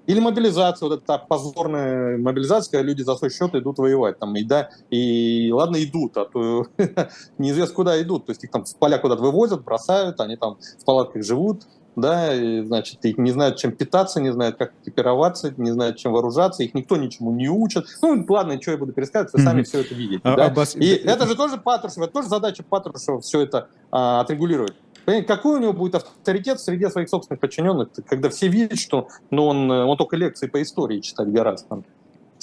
[0.06, 4.18] или мобилизация, вот эта позорная мобилизация, когда люди за свой счет идут воевать.
[4.18, 6.66] Там, и, да, и ладно, идут, а то
[7.38, 8.26] неизвестно куда идут.
[8.26, 11.62] То есть их там в поля куда-то вывозят, бросают, они там в палатках живут,
[11.96, 16.12] да, и, значит, их не знают, чем питаться, не знают, как экипироваться, не знают, чем
[16.12, 17.86] вооружаться, их никто ничему не учит.
[18.02, 19.64] Ну, ладно, что я буду пересказывать, вы сами mm-hmm.
[19.64, 20.20] все это видите.
[20.22, 20.64] А, да?
[20.74, 24.74] И это же тоже Патрушев, это тоже задача Патрушева все это а, отрегулировать.
[25.06, 29.46] Понимаете, какой у него будет авторитет среди своих собственных подчиненных, когда все видят, что ну,
[29.46, 31.68] он, он только лекции по истории читать гораздо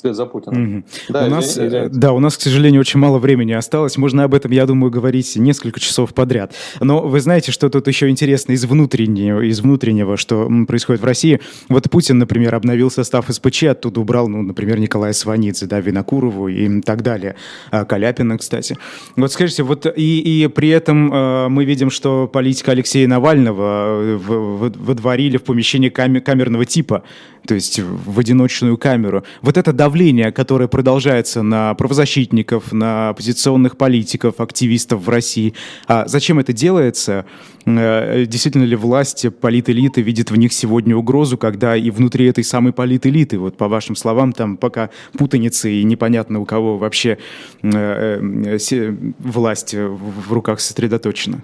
[0.03, 0.77] вслед за Путиным.
[0.77, 0.83] Mm-hmm.
[1.09, 1.89] Да, у нас, извините.
[1.89, 3.97] да, у нас, к сожалению, очень мало времени осталось.
[3.97, 6.53] Можно об этом, я думаю, говорить несколько часов подряд.
[6.81, 11.39] Но вы знаете, что тут еще интересно из внутреннего, из внутреннего, что происходит в России.
[11.69, 16.81] Вот Путин, например, обновил состав СПЧ, оттуда убрал, ну, например, Николая Сванидзе, да, Винокурову и
[16.81, 17.35] так далее.
[17.71, 18.77] А, Каляпина, кстати.
[19.15, 24.15] Вот скажите, вот и, и при этом э, мы видим, что политика Алексея Навального э,
[24.17, 27.03] в, в, водворили в помещении камер, камерного типа
[27.47, 29.23] то есть в одиночную камеру.
[29.41, 29.92] Вот это давление,
[30.31, 35.53] которое продолжается на правозащитников, на оппозиционных политиков, активистов в России.
[35.87, 37.25] А зачем это делается?
[37.65, 42.73] Э, действительно ли власть, политэлиты видит в них сегодня угрозу, когда и внутри этой самой
[42.73, 47.17] политэлиты, вот по вашим словам, там пока путаница и непонятно у кого вообще
[47.61, 51.41] э, э, власть в руках сосредоточена?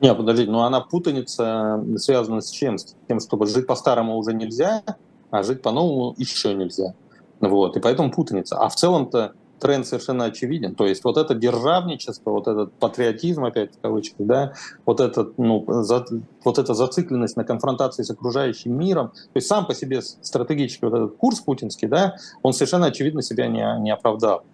[0.00, 2.78] Не, подождите, но она путаница связана с чем?
[2.78, 4.82] С тем, чтобы жить по-старому уже нельзя,
[5.30, 6.94] а жить по-новому еще нельзя.
[7.40, 8.56] Вот, и поэтому путаница.
[8.58, 10.74] А в целом-то тренд совершенно очевиден.
[10.74, 14.52] То есть вот это державничество, вот этот патриотизм, опять в кавычках, да,
[14.86, 16.04] вот, этот, ну, за,
[16.44, 20.94] вот эта зацикленность на конфронтации с окружающим миром, то есть сам по себе стратегический вот
[20.94, 24.44] этот курс путинский, да, он совершенно очевидно себя не, не оправдал.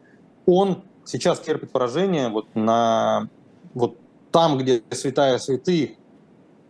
[0.46, 3.28] Он сейчас терпит поражение вот на
[3.74, 3.96] вот
[4.30, 5.90] там, где святая святых,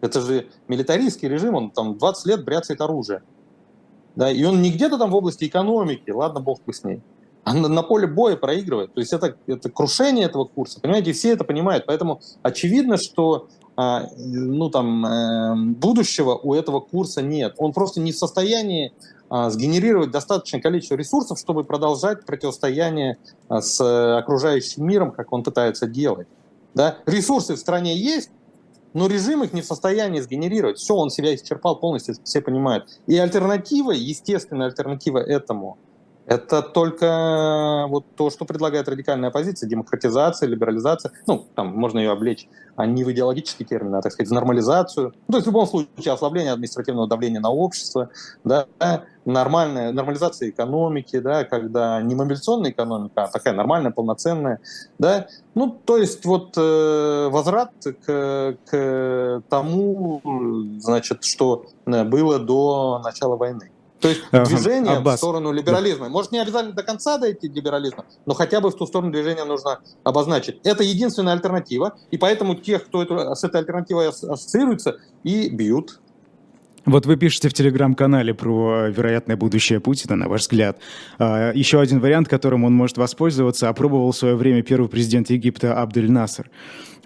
[0.00, 3.22] это же милитаристский режим, он там 20 лет бряцает оружие.
[4.16, 7.00] Да, и он не где-то там в области экономики, ладно, бог бы с ней,
[7.42, 8.94] а на, на поле боя проигрывает.
[8.94, 11.84] То есть это, это крушение этого курса, понимаете, все это понимают.
[11.86, 17.54] Поэтому очевидно, что а, ну, там, э, будущего у этого курса нет.
[17.58, 18.92] Он просто не в состоянии
[19.28, 25.86] а, сгенерировать достаточное количество ресурсов, чтобы продолжать противостояние а, с окружающим миром, как он пытается
[25.86, 26.28] делать.
[26.74, 26.98] Да?
[27.06, 28.30] Ресурсы в стране есть,
[28.95, 30.78] но режим их не в состоянии сгенерировать.
[30.78, 32.88] Все, он себя исчерпал полностью, все понимают.
[33.07, 35.78] И альтернатива, естественная альтернатива этому,
[36.26, 41.12] это только вот то, что предлагает радикальная оппозиция, демократизация, либерализация.
[41.26, 45.14] Ну, там можно ее облечь а не в идеологический термин, а, так сказать, в нормализацию.
[45.28, 48.10] Ну, то есть в любом случае ослабление административного давления на общество,
[48.42, 48.66] да,
[49.24, 54.60] нормальная нормализация экономики, да, когда не мобилизационная экономика, а такая нормальная, полноценная,
[54.98, 57.72] да, ну, то есть вот э, возврат
[58.04, 60.20] к, к тому,
[60.78, 63.70] значит, что э, было до начала войны.
[64.01, 65.14] То есть движение Аббас.
[65.14, 66.09] в сторону либерализма.
[66.09, 69.80] Может, не обязательно до конца дойти либерализма, но хотя бы в ту сторону движения нужно
[70.03, 70.61] обозначить.
[70.64, 76.01] Это единственная альтернатива, и поэтому тех, кто это, с этой альтернативой ассоциируется, и бьют.
[76.86, 80.78] Вот вы пишете в телеграм-канале про вероятное будущее Путина, на ваш взгляд.
[81.18, 85.80] А, еще один вариант, которым он может воспользоваться, опробовал в свое время первый президент Египта
[85.80, 86.51] Абдель Насер.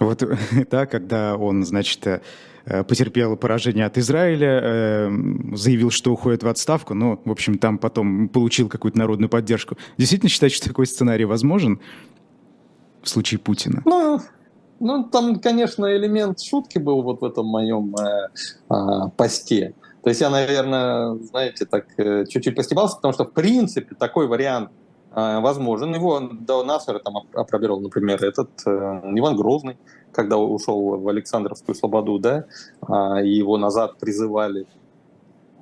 [0.01, 0.24] Вот,
[0.70, 2.22] да, когда он, значит,
[2.70, 5.10] Э, потерпел поражение от Израиля, э,
[5.54, 9.78] заявил, что уходит в отставку, но, в общем, там потом получил какую-то народную поддержку.
[9.96, 11.80] Действительно считаете, что такой сценарий возможен
[13.02, 13.80] в случае Путина?
[13.86, 14.20] Ну,
[14.80, 18.28] ну там, конечно, элемент шутки был вот в этом моем э,
[18.70, 18.74] э,
[19.16, 19.72] посте.
[20.02, 24.70] То есть я, наверное, знаете, так э, чуть-чуть постебался, потому что, в принципе, такой вариант
[25.14, 25.94] возможен.
[25.94, 29.76] Его до Насера там опробировал, например, этот э, Иван Грозный,
[30.12, 32.44] когда ушел в Александровскую Слободу, да,
[32.82, 34.66] а, его назад призывали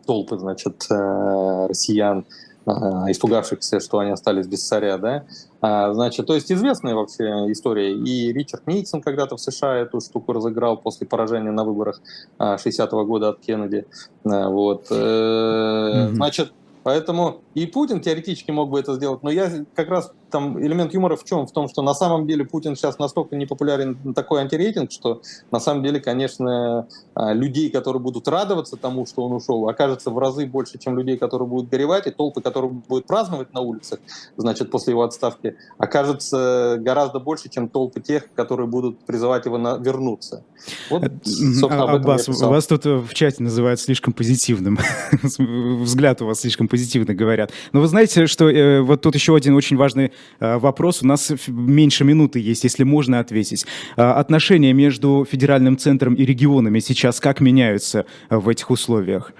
[0.06, 2.24] толпы, значит, э, россиян.
[2.66, 5.24] испугавшихся, что они остались без царя, да,
[5.60, 7.92] а, значит, то есть известная вообще история.
[7.92, 12.00] И Ричард Никсон когда-то в США эту штуку разыграл после поражения на выборах
[12.40, 13.86] 60-го года от Кеннеди.
[14.24, 14.90] Вот.
[14.90, 16.14] Mm-hmm.
[16.14, 16.52] Значит,
[16.86, 21.16] Поэтому и Путин теоретически мог бы это сделать, но я как раз там элемент юмора
[21.16, 21.44] в чем?
[21.44, 25.20] В том, что на самом деле Путин сейчас настолько непопулярен такой антирейтинг, что
[25.50, 30.18] на самом деле, конечно, а, людей, которые будут радоваться тому, что он ушел, окажется в
[30.18, 33.98] разы больше, чем людей, которые будут горевать, и толпы, которые будут праздновать на улицах,
[34.36, 39.76] значит, после его отставки, окажется гораздо больше, чем толпы тех, которые будут призывать его на...
[39.76, 40.44] вернуться.
[40.90, 44.78] Вот, э, собственно, об этом Аббас, вас тут в чате называют слишком позитивным.
[45.82, 47.52] Взгляд у вас слишком позитивный позитивно говорят.
[47.72, 51.02] Но вы знаете, что э, вот тут еще один очень важный э, вопрос.
[51.02, 53.64] У нас меньше минуты есть, если можно ответить.
[53.96, 59.32] Э, отношения между федеральным центром и регионами сейчас как меняются э, в этих условиях?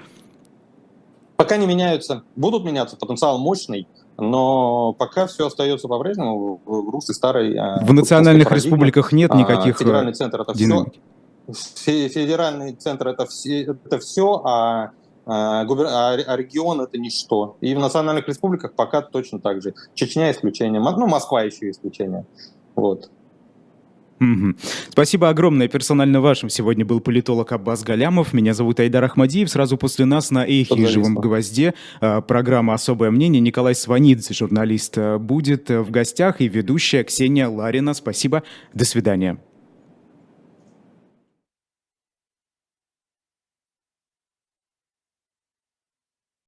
[1.37, 2.23] Пока не меняются.
[2.37, 7.55] Будут меняться, потенциал мощный, но пока все остается по-прежнему в русле старой...
[7.55, 11.01] Э, в национальных республиках нет а, никаких Федеральный центр это динамики.
[11.53, 12.09] все.
[12.09, 14.93] Федеральный центр это все, это все, а
[15.27, 17.57] а, а, а регион это ничто.
[17.61, 19.75] И в национальных республиках пока точно так же.
[19.95, 22.25] Чечня исключение, ну, Москва еще исключение.
[22.77, 23.11] Вот.
[24.19, 24.55] Угу.
[24.91, 25.69] Спасибо огромное.
[25.69, 28.33] Персонально вашим сегодня был политолог Аббас Галямов.
[28.33, 29.51] Меня зовут Айдар Ахмадиев.
[29.51, 33.41] Сразу после нас на Эхе и Живом Гвозде программа «Особое мнение».
[33.41, 37.93] Николай Сванидзе, журналист, будет в гостях и ведущая Ксения Ларина.
[37.93, 38.43] Спасибо.
[38.73, 39.39] До свидания.